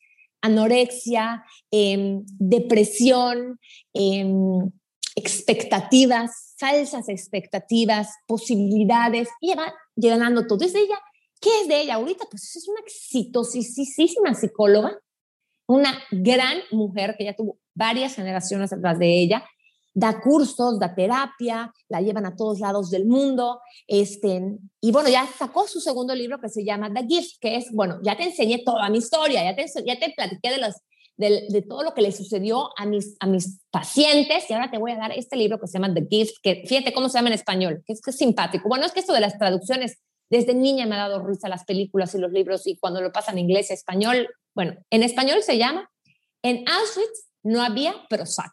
[0.40, 3.60] anorexia, em, depresión,
[3.92, 4.70] em,
[5.16, 10.64] expectativas, falsas expectativas, posibilidades, y va llenando todo.
[10.64, 10.98] Es ella.
[11.40, 12.26] ¿Qué es de ella ahorita?
[12.30, 14.98] Pues es una exitosísima psicóloga,
[15.66, 19.44] una gran mujer que ya tuvo varias generaciones atrás de ella,
[19.94, 25.26] da cursos, da terapia, la llevan a todos lados del mundo, este, y bueno, ya
[25.26, 28.62] sacó su segundo libro que se llama The Gift, que es, bueno, ya te enseñé
[28.64, 30.74] toda mi historia, ya te, ya te platiqué de los
[31.20, 34.48] de, todo lo que le sucedió a mis, a mis pacientes.
[34.48, 36.92] Y ahora te voy a dar este libro que se llama The Gift, que fíjate
[36.92, 38.68] cómo se llama en español, que es, que es simpático.
[38.68, 39.98] Bueno, es que esto de las traducciones,
[40.30, 43.36] desde niña me ha dado risa las películas y los libros y cuando lo pasan
[43.36, 45.90] en inglés y español, bueno, en español se llama
[46.42, 48.52] En Auschwitz no había Prozac.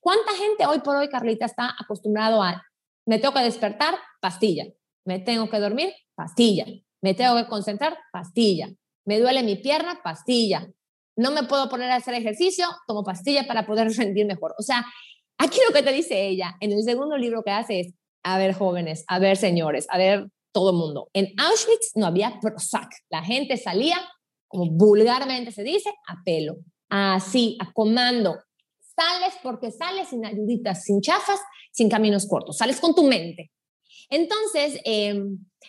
[0.00, 2.62] ¿Cuánta gente hoy por hoy, Carlita, está acostumbrado a
[3.06, 4.64] me tengo que despertar, pastilla,
[5.04, 6.64] me tengo que dormir, pastilla,
[7.02, 8.70] me tengo que concentrar, pastilla,
[9.04, 10.66] me duele mi pierna, pastilla,
[11.16, 14.54] no me puedo poner a hacer ejercicio, tomo pastillas para poder rendir mejor.
[14.58, 14.84] O sea,
[15.38, 18.54] aquí lo que te dice ella en el segundo libro que hace es, a ver
[18.54, 21.10] jóvenes, a ver señores, a ver todo el mundo.
[21.12, 22.88] En Auschwitz no había Prozac.
[23.10, 23.96] La gente salía,
[24.48, 26.56] como vulgarmente se dice, a pelo,
[26.88, 28.36] así, a comando.
[28.80, 31.40] Sales porque sales sin ayuditas, sin chafas,
[31.72, 32.56] sin caminos cortos.
[32.56, 33.50] Sales con tu mente.
[34.10, 35.22] Entonces, eh,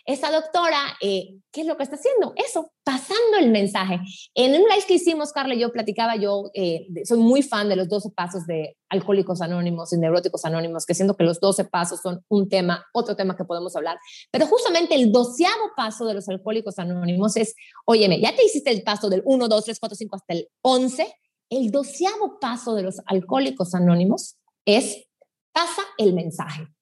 [0.06, 2.34] esta doctora, ¿qué es lo que está haciendo?
[2.36, 4.00] Eso, pasando el mensaje.
[4.36, 7.88] En un live que hicimos, Carla, yo platicaba, yo eh, soy muy fan de los
[7.88, 12.24] 12 pasos de Alcohólicos Anónimos y Neuróticos Anónimos, que siento que los 12 pasos son
[12.30, 13.98] un tema, otro tema que podemos hablar.
[14.32, 18.84] Pero justamente el doceavo paso de los Alcohólicos Anónimos es, óyeme, ya te hiciste el
[18.84, 21.16] paso del 1, 2, 3, 4, 5 hasta el 11.
[21.50, 25.08] El doceavo paso de los Alcohólicos Anónimos es,
[25.52, 26.75] pasa el mensaje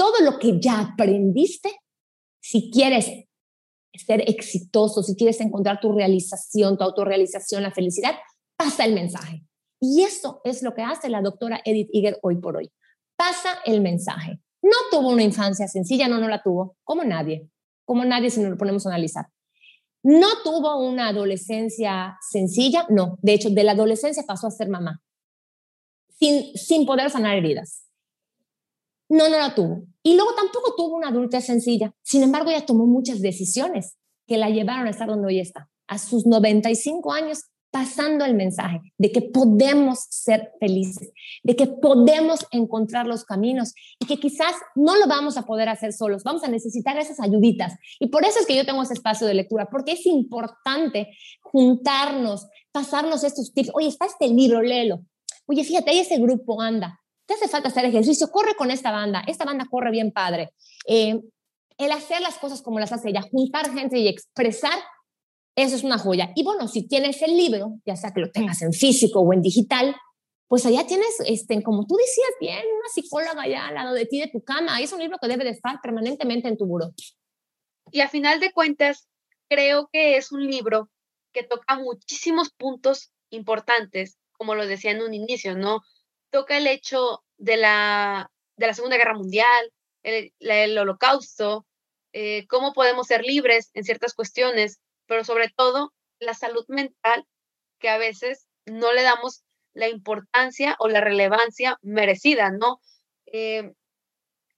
[0.00, 1.76] todo lo que ya aprendiste,
[2.42, 3.04] si quieres
[3.94, 8.12] ser exitoso, si quieres encontrar tu realización, tu autorrealización, la felicidad,
[8.56, 9.44] pasa el mensaje.
[9.78, 12.72] Y eso es lo que hace la doctora Edith Eger hoy por hoy.
[13.14, 14.40] Pasa el mensaje.
[14.62, 17.50] No tuvo una infancia sencilla, no, no la tuvo, como nadie,
[17.84, 19.26] como nadie si nos lo ponemos a analizar.
[20.02, 23.18] No tuvo una adolescencia sencilla, no.
[23.20, 25.02] De hecho, de la adolescencia pasó a ser mamá,
[26.18, 27.84] sin, sin poder sanar heridas.
[29.10, 29.89] No, no la tuvo.
[30.02, 31.92] Y luego tampoco tuvo una adultez sencilla.
[32.02, 35.68] Sin embargo, ella tomó muchas decisiones que la llevaron a estar donde hoy está.
[35.86, 42.46] A sus 95 años pasando el mensaje de que podemos ser felices, de que podemos
[42.50, 46.48] encontrar los caminos y que quizás no lo vamos a poder hacer solos, vamos a
[46.48, 47.74] necesitar esas ayuditas.
[47.98, 51.08] Y por eso es que yo tengo ese espacio de lectura, porque es importante
[51.40, 53.70] juntarnos, pasarnos estos tips.
[53.74, 55.04] Oye, está este libro, léelo.
[55.46, 56.99] Oye, fíjate, ahí ese grupo anda.
[57.30, 59.22] Te hace falta hacer ejercicio, corre con esta banda.
[59.24, 60.52] Esta banda corre bien padre.
[60.84, 61.14] Eh,
[61.78, 64.76] el hacer las cosas como las hace ella, juntar gente y expresar
[65.54, 66.32] eso es una joya.
[66.34, 69.42] Y bueno, si tienes el libro, ya sea que lo tengas en físico o en
[69.42, 69.94] digital,
[70.48, 74.18] pues allá tienes, este, como tú decías bien, una psicóloga allá al lado de ti,
[74.18, 74.80] de tu cama.
[74.80, 76.90] Es un libro que debe de estar permanentemente en tu buró.
[77.92, 79.06] Y a final de cuentas,
[79.48, 80.90] creo que es un libro
[81.32, 85.82] que toca muchísimos puntos importantes, como lo decía en un inicio, ¿no?
[86.30, 91.66] Toca el hecho de la, de la Segunda Guerra Mundial, el, el holocausto,
[92.12, 97.26] eh, cómo podemos ser libres en ciertas cuestiones, pero sobre todo la salud mental,
[97.78, 102.80] que a veces no le damos la importancia o la relevancia merecida, ¿no?
[103.26, 103.72] Eh,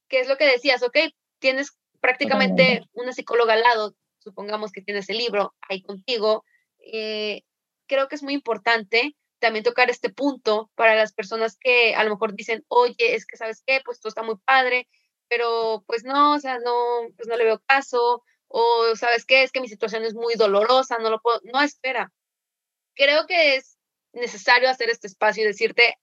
[0.09, 0.83] ¿Qué es lo que decías?
[0.83, 0.99] Ok,
[1.39, 6.45] tienes prácticamente una psicóloga al lado, supongamos que tienes el libro ahí contigo.
[6.79, 7.43] Eh,
[7.87, 12.11] creo que es muy importante también tocar este punto para las personas que a lo
[12.11, 14.89] mejor dicen, oye, es que sabes qué, pues tú está muy padre,
[15.29, 16.73] pero pues no, o sea, no,
[17.17, 20.99] pues no le veo caso, o sabes qué, es que mi situación es muy dolorosa,
[20.99, 22.13] no lo puedo, no, espera.
[22.95, 23.79] Creo que es
[24.13, 25.99] necesario hacer este espacio y decirte,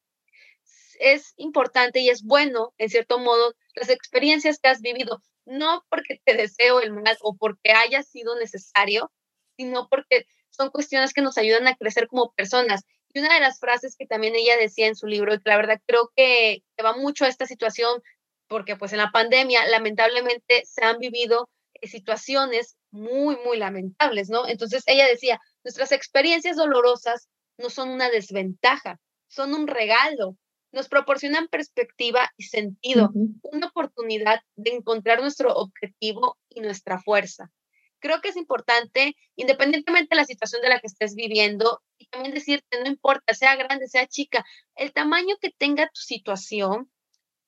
[1.00, 6.22] es importante y es bueno, en cierto modo, las experiencias que has vivido, no porque
[6.26, 9.12] te deseo el mal o porque haya sido necesario,
[9.58, 12.84] sino porque son cuestiones que nos ayudan a crecer como personas.
[13.14, 15.58] Y una de las frases que también ella decía en su libro, y que la
[15.58, 18.02] verdad creo que, que va mucho a esta situación,
[18.48, 21.50] porque pues en la pandemia lamentablemente se han vivido
[21.84, 24.48] situaciones muy, muy lamentables, ¿no?
[24.48, 30.36] Entonces ella decía, nuestras experiencias dolorosas no son una desventaja, son un regalo,
[30.72, 33.12] nos proporcionan perspectiva y sentido,
[33.44, 37.52] una oportunidad de encontrar nuestro objetivo y nuestra fuerza.
[38.00, 42.34] Creo que es importante, independientemente de la situación de la que estés viviendo, y también
[42.34, 46.92] decirte, no importa, sea grande, sea chica, el tamaño que tenga tu situación,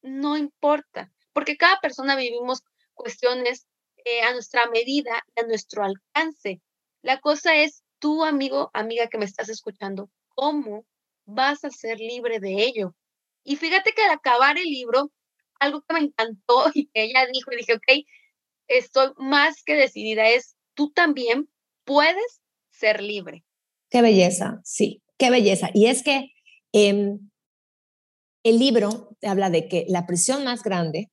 [0.01, 3.67] no importa, porque cada persona vivimos cuestiones
[4.05, 6.61] eh, a nuestra medida, a nuestro alcance.
[7.01, 10.85] La cosa es, tú, amigo, amiga que me estás escuchando, ¿cómo
[11.25, 12.95] vas a ser libre de ello?
[13.43, 15.11] Y fíjate que al acabar el libro,
[15.59, 18.05] algo que me encantó y que ella dijo, y dije, ok,
[18.67, 21.49] estoy más que decidida, es, tú también
[21.85, 23.45] puedes ser libre.
[23.91, 25.69] Qué belleza, sí, qué belleza.
[25.73, 26.31] Y es que
[26.71, 27.29] em,
[28.43, 31.11] el libro habla de que la prisión más grande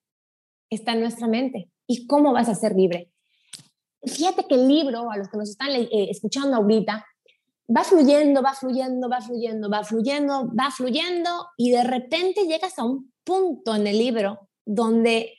[0.70, 3.10] está en nuestra mente y cómo vas a ser libre.
[4.04, 7.04] Fíjate que el libro, a los que nos están eh, escuchando ahorita,
[7.74, 12.84] va fluyendo, va fluyendo, va fluyendo, va fluyendo, va fluyendo y de repente llegas a
[12.84, 15.34] un punto en el libro donde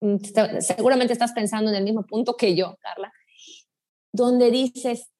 [0.00, 0.16] mm,
[0.60, 3.12] seguramente estás pensando en el mismo punto que yo, Carla,
[4.12, 5.13] donde dices,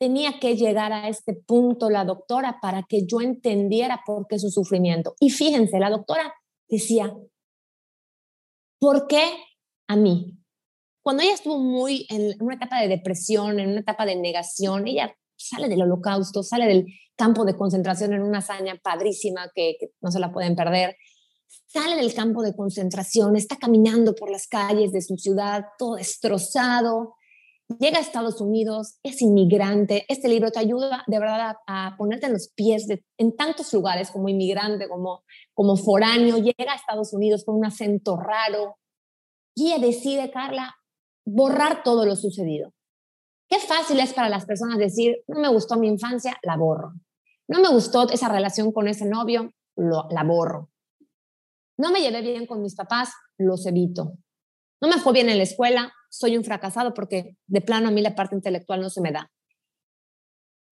[0.00, 4.50] tenía que llegar a este punto la doctora para que yo entendiera por qué su
[4.50, 5.14] sufrimiento.
[5.20, 6.34] Y fíjense, la doctora
[6.68, 7.14] decía,
[8.80, 9.22] ¿Por qué
[9.88, 10.38] a mí?
[11.02, 15.14] Cuando ella estuvo muy en una etapa de depresión, en una etapa de negación, ella
[15.36, 20.18] sale del holocausto, sale del campo de concentración en una hazaña padrísima que, no se
[20.18, 20.96] la pueden perder,
[21.66, 27.16] sale del campo de concentración, está caminando por las calles de su ciudad, todo destrozado,
[27.78, 30.04] llega a Estados Unidos, es inmigrante.
[30.08, 34.10] Este libro te ayuda de verdad a, ponerte en los pies de, en tantos lugares
[34.10, 36.38] como inmigrante, como, como foráneo.
[36.38, 38.76] Llega a Estados Unidos con un acento raro
[39.54, 40.74] y decide, Carla,
[41.24, 42.72] borrar todo lo sucedido.
[43.48, 46.92] Qué fácil es para las personas decir, no me gustó mi infancia, la borro.
[47.48, 50.70] No me gustó esa relación con ese novio, lo, la borro.
[51.76, 54.12] No me llevé bien con mis papás, los evito.
[54.80, 58.02] No me fue bien en la escuela, soy un fracasado porque de plano a mí
[58.02, 59.30] la parte intelectual no se me da.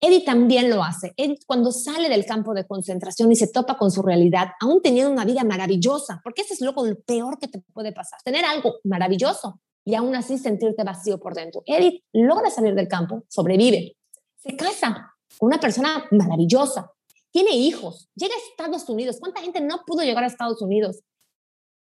[0.00, 1.12] Eddie también lo hace.
[1.16, 5.10] Eddie cuando sale del campo de concentración y se topa con su realidad, aún teniendo
[5.10, 6.74] una vida maravillosa, porque eso es lo
[7.06, 11.62] peor que te puede pasar, tener algo maravilloso y aún así sentirte vacío por dentro.
[11.66, 13.96] Edith logra salir del campo, sobrevive,
[14.36, 16.92] se casa, una persona maravillosa,
[17.30, 19.18] tiene hijos, llega a Estados Unidos.
[19.20, 21.00] ¿Cuánta gente no pudo llegar a Estados Unidos?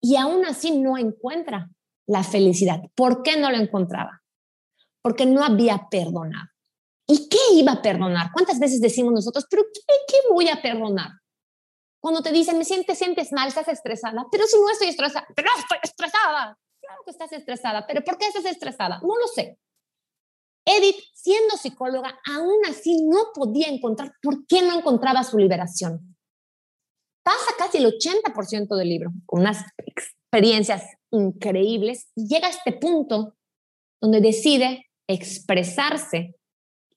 [0.01, 1.69] Y aún así no encuentra
[2.07, 2.81] la felicidad.
[2.95, 4.23] ¿Por qué no lo encontraba?
[5.01, 6.49] Porque no había perdonado.
[7.05, 8.31] ¿Y qué iba a perdonar?
[8.33, 11.11] ¿Cuántas veces decimos nosotros, pero qué, voy a perdonar?
[12.01, 15.49] Cuando te dicen, me sientes, sientes mal, estás estresada, pero si no estoy estresada, pero
[15.57, 16.57] estoy estresada.
[16.81, 18.99] Claro que estás estresada, pero ¿por qué estás estresada?
[19.01, 19.57] No lo sé.
[20.65, 26.17] Edith, siendo psicóloga, aún así no podía encontrar por qué no encontraba su liberación.
[27.23, 33.35] Pasa casi el 80% del libro con unas experiencias increíbles y llega a este punto
[34.01, 36.35] donde decide expresarse,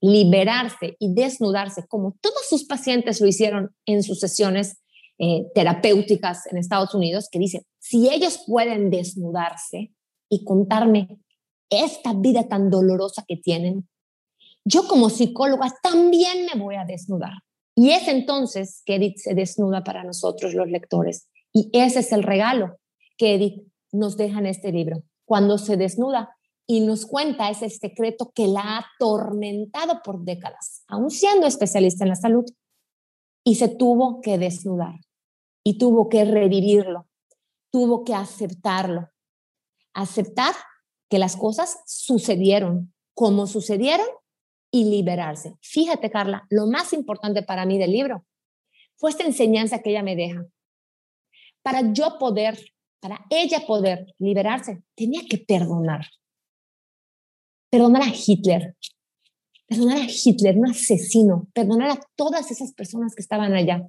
[0.01, 4.81] liberarse y desnudarse, como todos sus pacientes lo hicieron en sus sesiones
[5.19, 9.93] eh, terapéuticas en Estados Unidos, que dice, si ellos pueden desnudarse
[10.31, 11.19] y contarme
[11.69, 13.89] esta vida tan dolorosa que tienen,
[14.65, 17.33] yo como psicóloga también me voy a desnudar.
[17.75, 21.29] Y es entonces que Edith se desnuda para nosotros los lectores.
[21.53, 22.79] Y ese es el regalo
[23.17, 25.03] que Edith nos deja en este libro.
[25.25, 31.11] Cuando se desnuda y nos cuenta ese secreto que la ha atormentado por décadas, aún
[31.11, 32.45] siendo especialista en la salud,
[33.45, 35.01] y se tuvo que desnudar
[35.65, 37.09] y tuvo que revivirlo,
[37.71, 39.09] tuvo que aceptarlo.
[39.95, 40.55] Aceptar
[41.09, 44.07] que las cosas sucedieron como sucedieron
[44.71, 45.57] y liberarse.
[45.61, 48.25] Fíjate, Carla, lo más importante para mí del libro
[48.97, 50.47] fue esta enseñanza que ella me deja.
[51.63, 52.59] Para yo poder,
[53.01, 56.07] para ella poder liberarse, tenía que perdonar.
[57.71, 58.77] Perdonar a Hitler,
[59.67, 63.87] perdonar a Hitler, un asesino, perdonar a todas esas personas que estaban allá,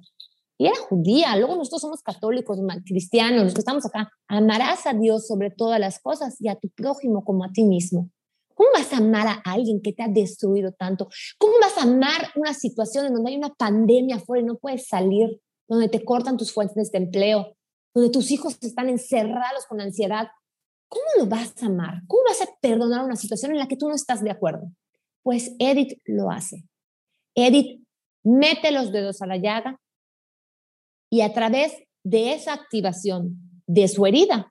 [0.58, 5.26] y era judía, luego nosotros somos católicos, cristianos, los que estamos acá, amarás a Dios
[5.26, 8.10] sobre todas las cosas y a tu prójimo como a ti mismo.
[8.54, 11.08] ¿Cómo vas a amar a alguien que te ha destruido tanto?
[11.38, 14.86] ¿Cómo vas a amar una situación en donde hay una pandemia afuera y no puedes
[14.86, 17.56] salir, donde te cortan tus fuentes de empleo,
[17.94, 20.28] donde tus hijos están encerrados con ansiedad?
[20.88, 22.02] ¿Cómo lo vas a amar?
[22.06, 24.70] ¿Cómo vas a perdonar una situación en la que tú no estás de acuerdo?
[25.22, 26.64] Pues Edith lo hace.
[27.34, 27.82] Edith
[28.24, 29.80] mete los dedos a la llaga
[31.10, 31.72] y a través
[32.04, 34.48] de esa activación de su herida,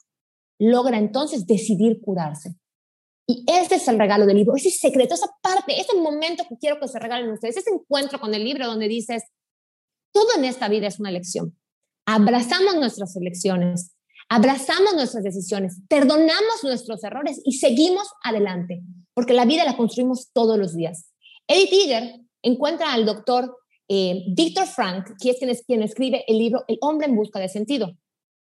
[0.60, 2.56] logra entonces decidir curarse.
[3.28, 6.80] Y ese es el regalo del libro, ese secreto, esa parte, ese momento que quiero
[6.80, 9.24] que se regalen ustedes, ese encuentro con el libro donde dices,
[10.14, 11.58] todo en esta vida es una elección.
[12.14, 13.96] Abrazamos nuestras elecciones,
[14.28, 18.82] abrazamos nuestras decisiones, perdonamos nuestros errores y seguimos adelante,
[19.14, 21.10] porque la vida la construimos todos los días.
[21.48, 26.80] Edith Eger encuentra al doctor eh, Víctor Frank, quien, es quien escribe el libro El
[26.82, 27.96] hombre en busca de sentido.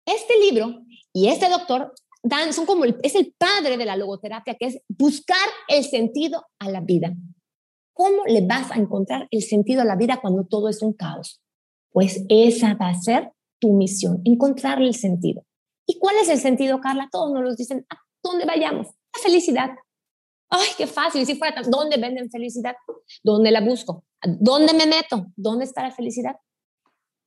[0.05, 0.83] Este libro
[1.15, 5.49] y este doctor dan, son como es el padre de la logoterapia, que es buscar
[5.69, 7.15] el sentido a la vida.
[7.95, 11.41] ¿Cómo le vas a encontrar el sentido a la vida cuando todo es un caos?
[11.93, 13.34] Pues esa va a ser
[13.65, 15.43] tu misión, encontrarle el sentido.
[15.87, 17.09] ¿Y cuál es el sentido, Carla?
[17.11, 18.89] Todos nos lo dicen, ¿a dónde vayamos?
[18.89, 19.71] La felicidad.
[20.51, 21.25] Ay, qué fácil.
[21.25, 22.75] Si fuera, ¿dónde venden felicidad?
[23.23, 24.05] ¿Dónde la busco?
[24.23, 25.29] ¿Dónde me meto?
[25.35, 26.37] ¿Dónde está la felicidad?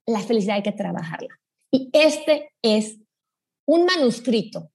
[0.06, 1.40] La felicidad hay que trabajarla.
[1.72, 3.00] Y este es
[3.66, 4.70] un manuscrito.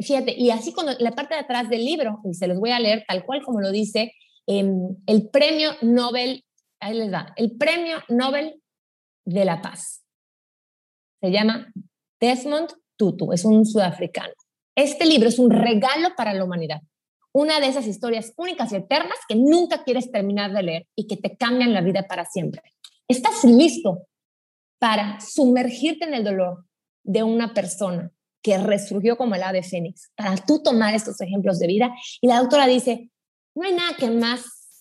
[0.00, 2.80] Fíjate, y así con la parte de atrás del libro, y se los voy a
[2.80, 4.14] leer tal cual como lo dice,
[4.46, 6.44] em, el premio Nobel,
[6.80, 8.62] ahí les da, el premio Nobel
[9.26, 10.05] de la Paz.
[11.20, 11.72] Se llama
[12.20, 14.32] Desmond Tutu, es un sudafricano.
[14.74, 16.80] Este libro es un regalo para la humanidad
[17.36, 21.18] una de esas historias únicas y eternas que nunca quieres terminar de leer y que
[21.18, 22.62] te cambian la vida para siempre.
[23.08, 24.06] ¿Estás listo
[24.78, 26.64] para sumergirte en el dolor
[27.04, 28.10] de una persona
[28.42, 31.94] que resurgió como el ave fénix, para tú tomar estos ejemplos de vida?
[32.22, 33.10] Y la doctora dice,
[33.54, 34.78] no hay nada que más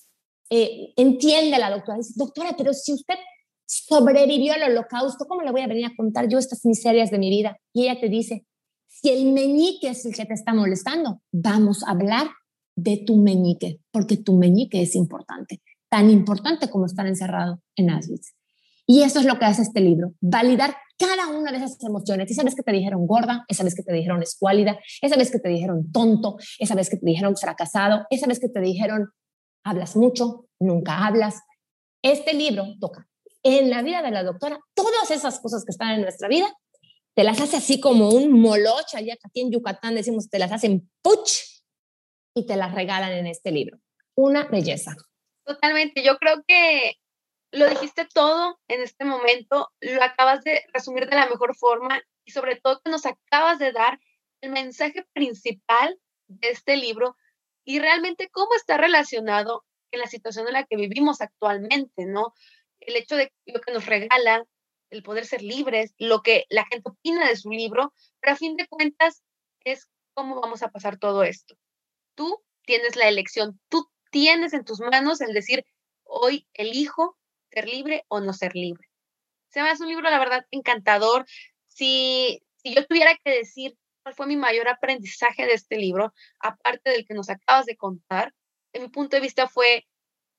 [0.50, 1.98] eh, entiende la doctora.
[1.98, 3.16] Dice, doctora, pero si usted
[3.66, 7.30] sobrevivió al holocausto, ¿cómo le voy a venir a contar yo estas miserias de mi
[7.30, 7.58] vida?
[7.74, 8.46] Y ella te dice,
[8.88, 12.30] si el meñique es el que te está molestando, vamos a hablar
[12.76, 18.34] de tu meñique, porque tu meñique es importante, tan importante como estar encerrado en Auschwitz.
[18.88, 22.30] Y eso es lo que hace este libro, validar cada una de esas emociones.
[22.30, 25.40] Esa vez que te dijeron gorda, esa vez que te dijeron escuálida, esa vez que
[25.40, 29.10] te dijeron tonto, esa vez que te dijeron fracasado, esa vez que te dijeron
[29.64, 31.42] hablas mucho, nunca hablas.
[32.04, 33.08] Este libro toca
[33.46, 36.52] en la vida de la doctora todas esas cosas que están en nuestra vida,
[37.14, 40.90] te las hace así como un moloch, allá aquí en Yucatán decimos, te las hacen
[41.04, 41.64] puch
[42.34, 43.78] y te las regalan en este libro.
[44.16, 44.96] Una belleza.
[45.46, 46.04] Totalmente.
[46.04, 46.96] Yo creo que
[47.52, 52.32] lo dijiste todo en este momento, lo acabas de resumir de la mejor forma y
[52.32, 54.00] sobre todo que nos acabas de dar
[54.42, 57.16] el mensaje principal de este libro
[57.64, 62.34] y realmente cómo está relacionado en la situación en la que vivimos actualmente, ¿no?
[62.80, 64.46] El hecho de lo que nos regala,
[64.90, 68.56] el poder ser libres, lo que la gente opina de su libro, pero a fin
[68.56, 69.24] de cuentas
[69.64, 71.56] es cómo vamos a pasar todo esto.
[72.16, 75.66] Tú tienes la elección, tú tienes en tus manos el decir,
[76.04, 77.18] hoy elijo
[77.52, 78.88] ser libre o no ser libre.
[79.50, 81.26] Se me hace un libro, la verdad, encantador.
[81.68, 86.90] Si, si yo tuviera que decir cuál fue mi mayor aprendizaje de este libro, aparte
[86.92, 88.34] del que nos acabas de contar,
[88.74, 89.86] en mi punto de vista fue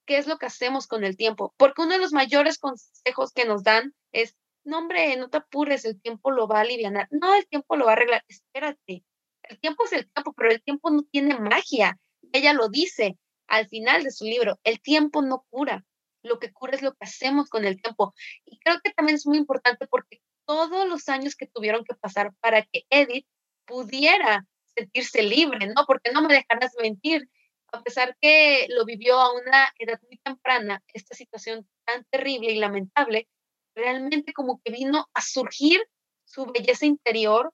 [0.06, 1.54] qué es lo que hacemos con el tiempo.
[1.56, 5.84] Porque uno de los mayores consejos que nos dan es, no hombre, no te apures,
[5.84, 7.08] el tiempo lo va a aliviar.
[7.10, 8.24] No, el tiempo lo va a arreglar.
[8.28, 9.04] Espérate.
[9.42, 11.98] El tiempo es el tiempo, pero el tiempo no tiene magia.
[12.32, 15.84] Ella lo dice al final de su libro, el tiempo no cura.
[16.22, 18.14] Lo que cura es lo que hacemos con el tiempo.
[18.44, 22.32] Y creo que también es muy importante porque todos los años que tuvieron que pasar
[22.40, 23.26] para que Edith
[23.64, 24.44] pudiera
[24.74, 25.84] sentirse libre, ¿no?
[25.86, 27.28] Porque no me dejarás mentir,
[27.72, 32.58] a pesar que lo vivió a una edad muy temprana, esta situación tan terrible y
[32.58, 33.28] lamentable,
[33.74, 35.80] realmente como que vino a surgir
[36.24, 37.52] su belleza interior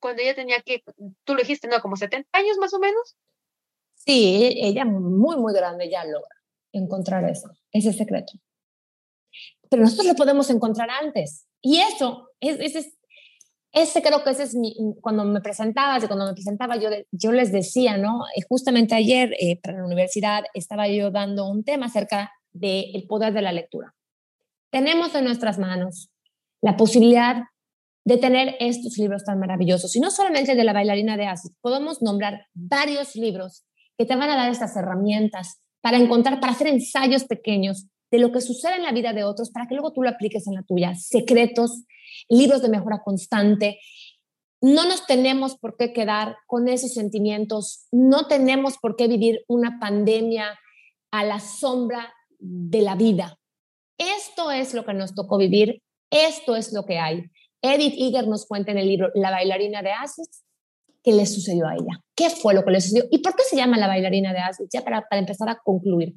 [0.00, 0.82] cuando ella tenía que,
[1.24, 1.80] tú lo dijiste, ¿no?
[1.80, 3.16] Como 70 años más o menos.
[3.94, 6.36] Sí, ella muy, muy grande ya logra
[6.72, 8.32] encontrar eso, ese secreto.
[9.68, 11.46] Pero nosotros lo podemos encontrar antes.
[11.60, 12.92] Y eso, ese,
[13.72, 17.52] ese creo que ese es mi, cuando me presentabas, cuando me presentaba, yo, yo les
[17.52, 18.22] decía, ¿no?
[18.48, 23.42] Justamente ayer eh, para la universidad estaba yo dando un tema acerca del poder de
[23.42, 23.94] la lectura.
[24.70, 26.10] Tenemos en nuestras manos
[26.62, 27.44] la posibilidad
[28.04, 29.94] de tener estos libros tan maravillosos.
[29.94, 33.64] Y no solamente de la bailarina de Asis, podemos nombrar varios libros
[33.98, 38.32] que te van a dar estas herramientas para encontrar, para hacer ensayos pequeños de lo
[38.32, 40.62] que sucede en la vida de otros para que luego tú lo apliques en la
[40.62, 40.94] tuya.
[40.94, 41.84] Secretos,
[42.28, 43.78] libros de mejora constante.
[44.60, 49.78] No nos tenemos por qué quedar con esos sentimientos, no tenemos por qué vivir una
[49.78, 50.58] pandemia
[51.12, 53.38] a la sombra de la vida.
[53.98, 57.24] Esto es lo que nos tocó vivir, esto es lo que hay.
[57.62, 60.44] Edith Eger nos cuenta en el libro La bailarina de Asis
[61.02, 63.56] qué le sucedió a ella, qué fue lo que le sucedió y por qué se
[63.56, 66.14] llama la bailarina de Asis, ya para, para empezar a concluir.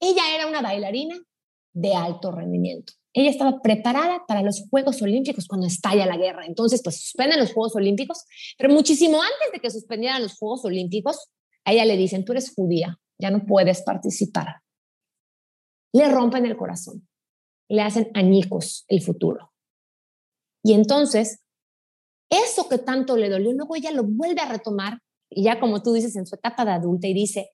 [0.00, 1.16] Ella era una bailarina
[1.72, 2.94] de alto rendimiento.
[3.12, 6.46] Ella estaba preparada para los Juegos Olímpicos cuando estalla la guerra.
[6.46, 8.24] Entonces, pues suspenden los Juegos Olímpicos,
[8.56, 11.30] pero muchísimo antes de que suspendieran los Juegos Olímpicos,
[11.64, 14.62] a ella le dicen, tú eres judía, ya no puedes participar.
[15.92, 17.08] Le rompen el corazón,
[17.68, 19.52] le hacen añicos el futuro.
[20.62, 21.42] Y entonces
[22.30, 25.92] eso que tanto le dolió, luego ella lo vuelve a retomar, y ya como tú
[25.92, 27.50] dices, en su etapa de adulta, y dice,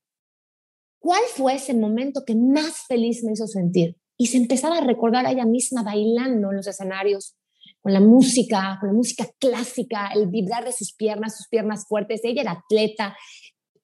[1.07, 3.97] ¿cuál fue ese momento que más feliz me hizo sentir?
[4.19, 7.37] Y se empezaba a recordar a ella misma bailando en los escenarios,
[7.81, 12.23] con la música, con la música clásica, el vibrar de sus piernas, sus piernas fuertes.
[12.25, 13.17] Ella era atleta,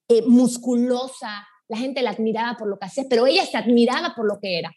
[0.09, 4.27] eh, musculosa, la gente la admiraba por lo que hacía, pero ella se admiraba por
[4.27, 4.73] lo que era.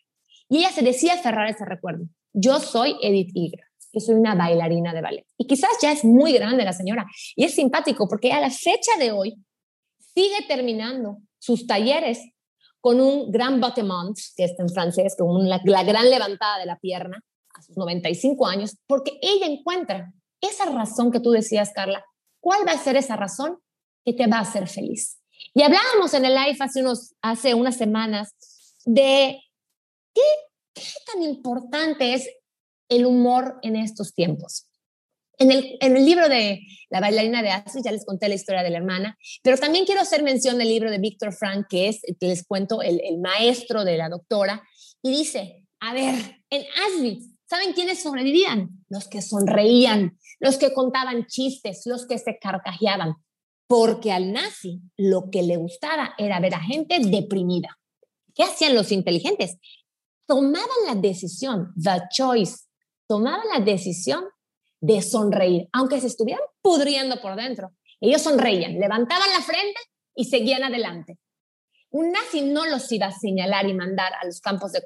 [0.48, 2.04] Y ella se decía aferrar ese recuerdo.
[2.32, 5.26] Yo soy Edith Igra que soy una bailarina de ballet.
[5.38, 7.06] Y quizás ya es muy grande la señora.
[7.34, 9.34] Y es simpático porque a la fecha de hoy
[10.14, 12.20] sigue terminando sus talleres
[12.86, 17.20] con un gran battement, que está en francés, con la, gran levantada de la pierna
[17.52, 22.04] a sus 95 años, porque ella encuentra esa razón que tú decías, Carla.
[22.38, 23.58] ¿Cuál va a ser esa razón
[24.04, 25.20] que te va a hacer feliz?
[25.52, 28.36] Y hablábamos en el live hace, unos, hace unas semanas
[28.84, 29.42] de
[30.14, 30.22] qué,
[30.72, 30.82] qué
[31.12, 32.30] tan importante es
[32.88, 34.65] el humor en estos tiempos.
[35.38, 38.62] En el, en el, libro de La bailarina de Asis ya les conté la historia
[38.62, 42.00] de la hermana, pero también quiero hacer mención del libro de Víctor Frank, que es,
[42.20, 44.62] les cuento, el, el, maestro de la doctora,
[45.02, 46.14] y dice, a ver,
[46.48, 48.70] en Auschwitz, ¿saben quiénes sobrevivían?
[48.88, 53.16] Los que sonreían, los que contaban chistes, los que se carcajeaban,
[53.66, 57.78] porque al nazi lo que le gustaba era ver a gente deprimida.
[58.34, 59.58] ¿Qué hacían los inteligentes?
[60.26, 62.56] Tomaban la decisión, the choice,
[63.08, 64.24] tomaban la decisión
[64.86, 67.72] de sonreír, aunque se estuvieran pudriendo por dentro.
[68.00, 69.80] Ellos sonreían, levantaban la frente
[70.14, 71.18] y seguían adelante.
[71.90, 74.82] Un nazi no los iba a señalar y mandar a los campos de,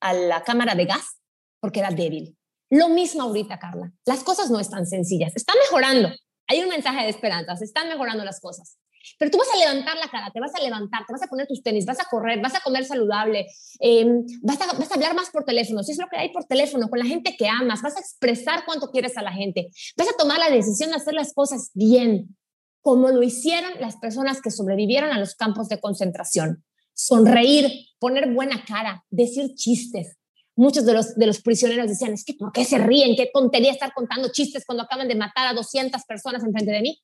[0.00, 1.20] a la cámara de gas
[1.60, 2.36] porque era débil.
[2.70, 3.92] Lo mismo ahorita, Carla.
[4.06, 5.32] Las cosas no están sencillas.
[5.36, 6.10] Están mejorando.
[6.48, 7.56] Hay un mensaje de esperanza.
[7.56, 8.78] Se están mejorando las cosas.
[9.18, 11.46] Pero tú vas a levantar la cara, te vas a levantar, te vas a poner
[11.46, 13.46] tus tenis, vas a correr, vas a comer saludable,
[13.80, 16.44] em, vas, a, vas a hablar más por teléfono, si es lo que hay por
[16.44, 20.08] teléfono, con la gente que amas, vas a expresar cuánto quieres a la gente, vas
[20.08, 22.36] a tomar la decisión de hacer las cosas bien,
[22.80, 26.64] como lo hicieron las personas que sobrevivieron a los campos de concentración.
[26.94, 30.16] Sonreír, poner buena cara, decir chistes,
[30.56, 33.14] muchos de los, de los prisioneros decían, es que ¿por qué se ríen?
[33.14, 37.02] ¿Qué tontería estar contando chistes cuando acaban de matar a 200 personas enfrente de mí?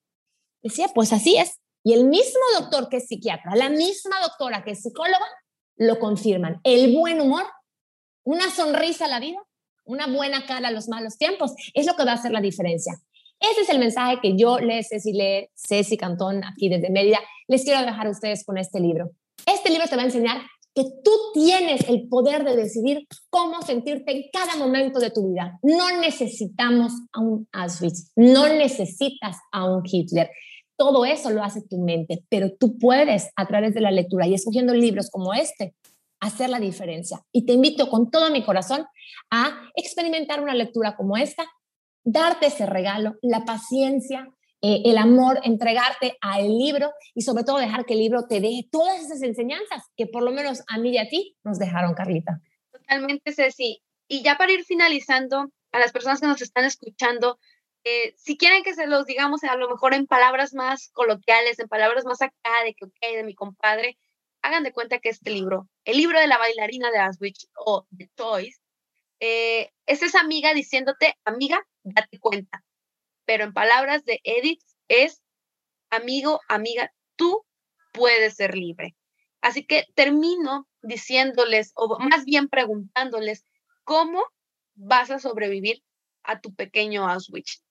[0.63, 4.73] Decía, pues así es, y el mismo doctor que es psiquiatra, la misma doctora que
[4.73, 5.27] es psicóloga,
[5.77, 6.61] lo confirman.
[6.65, 7.45] El buen humor,
[8.25, 9.39] una sonrisa a la vida,
[9.85, 12.95] una buena cara a los malos tiempos, es lo que va a hacer la diferencia.
[13.41, 17.19] Ese es el mensaje que yo, les Ceci Le, Ceci Cantón, aquí desde Mérida,
[17.49, 19.11] les quiero dejar a ustedes con este libro.
[19.47, 20.43] Este libro te va a enseñar
[20.75, 25.59] que tú tienes el poder de decidir cómo sentirte en cada momento de tu vida.
[25.63, 30.31] No necesitamos a un Auschwitz, no necesitas a un Hitler.
[30.83, 34.35] Todo eso lo hace tu mente, pero tú puedes a través de la lectura y
[34.35, 35.77] escogiendo libros como este
[36.19, 37.25] hacer la diferencia.
[37.31, 38.85] Y te invito con todo mi corazón
[39.31, 41.45] a experimentar una lectura como esta,
[42.03, 44.29] darte ese regalo, la paciencia,
[44.61, 48.67] eh, el amor, entregarte al libro y sobre todo dejar que el libro te deje
[48.69, 52.41] todas esas enseñanzas que por lo menos a mí y a ti nos dejaron, Carlita.
[52.73, 53.85] Totalmente, Ceci.
[54.09, 57.39] Y ya para ir finalizando, a las personas que nos están escuchando,
[57.85, 61.69] eh, si quieren que se los digamos a lo mejor en palabras más coloquiales, en
[61.69, 63.99] palabras más acá de que, ok, de mi compadre,
[64.43, 68.11] hagan de cuenta que este libro, el libro de la bailarina de Auschwitz o The
[68.15, 68.61] Toys,
[69.21, 72.65] eh, es esa amiga diciéndote, amiga, date cuenta.
[73.25, 75.23] Pero en palabras de Edith es,
[75.91, 77.45] amigo, amiga, tú
[77.93, 78.97] puedes ser libre.
[79.41, 83.45] Así que termino diciéndoles, o más bien preguntándoles,
[83.85, 84.25] ¿cómo
[84.75, 85.83] vas a sobrevivir
[86.25, 87.63] a tu pequeño Auschwitz?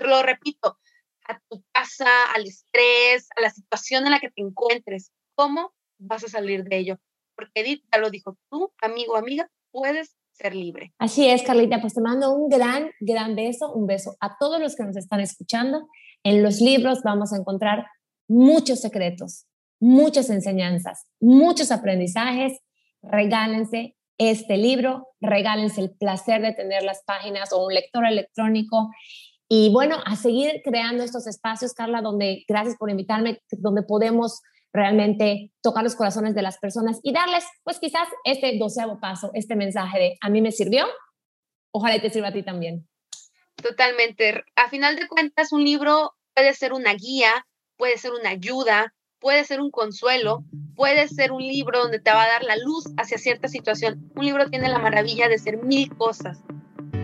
[0.00, 0.78] Lo repito,
[1.26, 5.12] a tu casa, al estrés, a la situación en la que te encuentres.
[5.34, 6.98] ¿Cómo vas a salir de ello.
[7.36, 10.92] Porque Edith ya lo dijo, tú, amigo, amiga, puedes ser libre.
[10.98, 14.76] Así es, Carlita, pues te mando un gran, gran beso, un beso a todos los
[14.76, 15.88] que nos están escuchando.
[16.22, 17.86] En los libros vamos a encontrar
[18.28, 19.46] muchos secretos,
[19.80, 22.60] muchas enseñanzas, muchos aprendizajes.
[23.02, 28.90] Regálense este libro, regálense el placer de tener las páginas o un lector electrónico.
[29.48, 34.40] Y bueno, a seguir creando estos espacios, Carla, donde, gracias por invitarme, donde podemos
[34.72, 39.54] realmente tocar los corazones de las personas y darles, pues quizás este doceavo paso, este
[39.54, 40.86] mensaje de a mí me sirvió,
[41.72, 42.88] ojalá te sirva a ti también.
[43.54, 44.42] Totalmente.
[44.56, 49.44] A final de cuentas, un libro puede ser una guía, puede ser una ayuda, puede
[49.44, 53.18] ser un consuelo, puede ser un libro donde te va a dar la luz hacia
[53.18, 54.10] cierta situación.
[54.16, 56.42] Un libro tiene la maravilla de ser mil cosas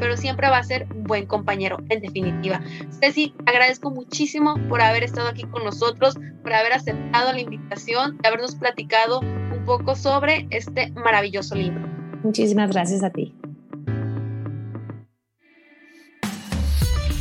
[0.01, 2.61] pero siempre va a ser buen compañero, en definitiva.
[3.01, 8.29] Ceci, agradezco muchísimo por haber estado aquí con nosotros, por haber aceptado la invitación, de
[8.29, 11.87] habernos platicado un poco sobre este maravilloso libro.
[12.25, 13.37] Muchísimas gracias a ti.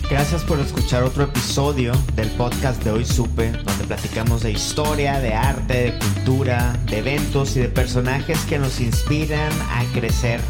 [0.09, 5.35] Gracias por escuchar otro episodio del podcast de Hoy Supe, donde platicamos de historia, de
[5.35, 10.41] arte, de cultura, de eventos y de personajes que nos inspiran a crecer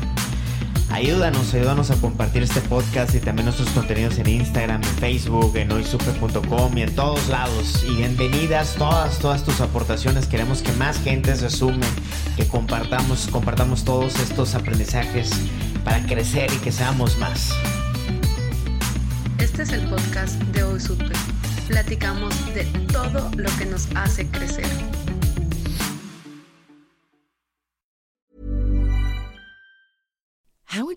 [0.91, 5.71] Ayúdanos, ayúdanos a compartir este podcast y también nuestros contenidos en Instagram, en Facebook, en
[5.71, 7.83] hoysupe.com y en todos lados.
[7.87, 10.25] Y bienvenidas todas, todas tus aportaciones.
[10.25, 11.85] Queremos que más gente se sume,
[12.35, 15.29] que compartamos, compartamos todos estos aprendizajes
[15.85, 17.53] para crecer y que seamos más.
[19.37, 21.05] Este es el podcast de Hoy Supe.
[21.67, 24.65] Platicamos de todo lo que nos hace crecer.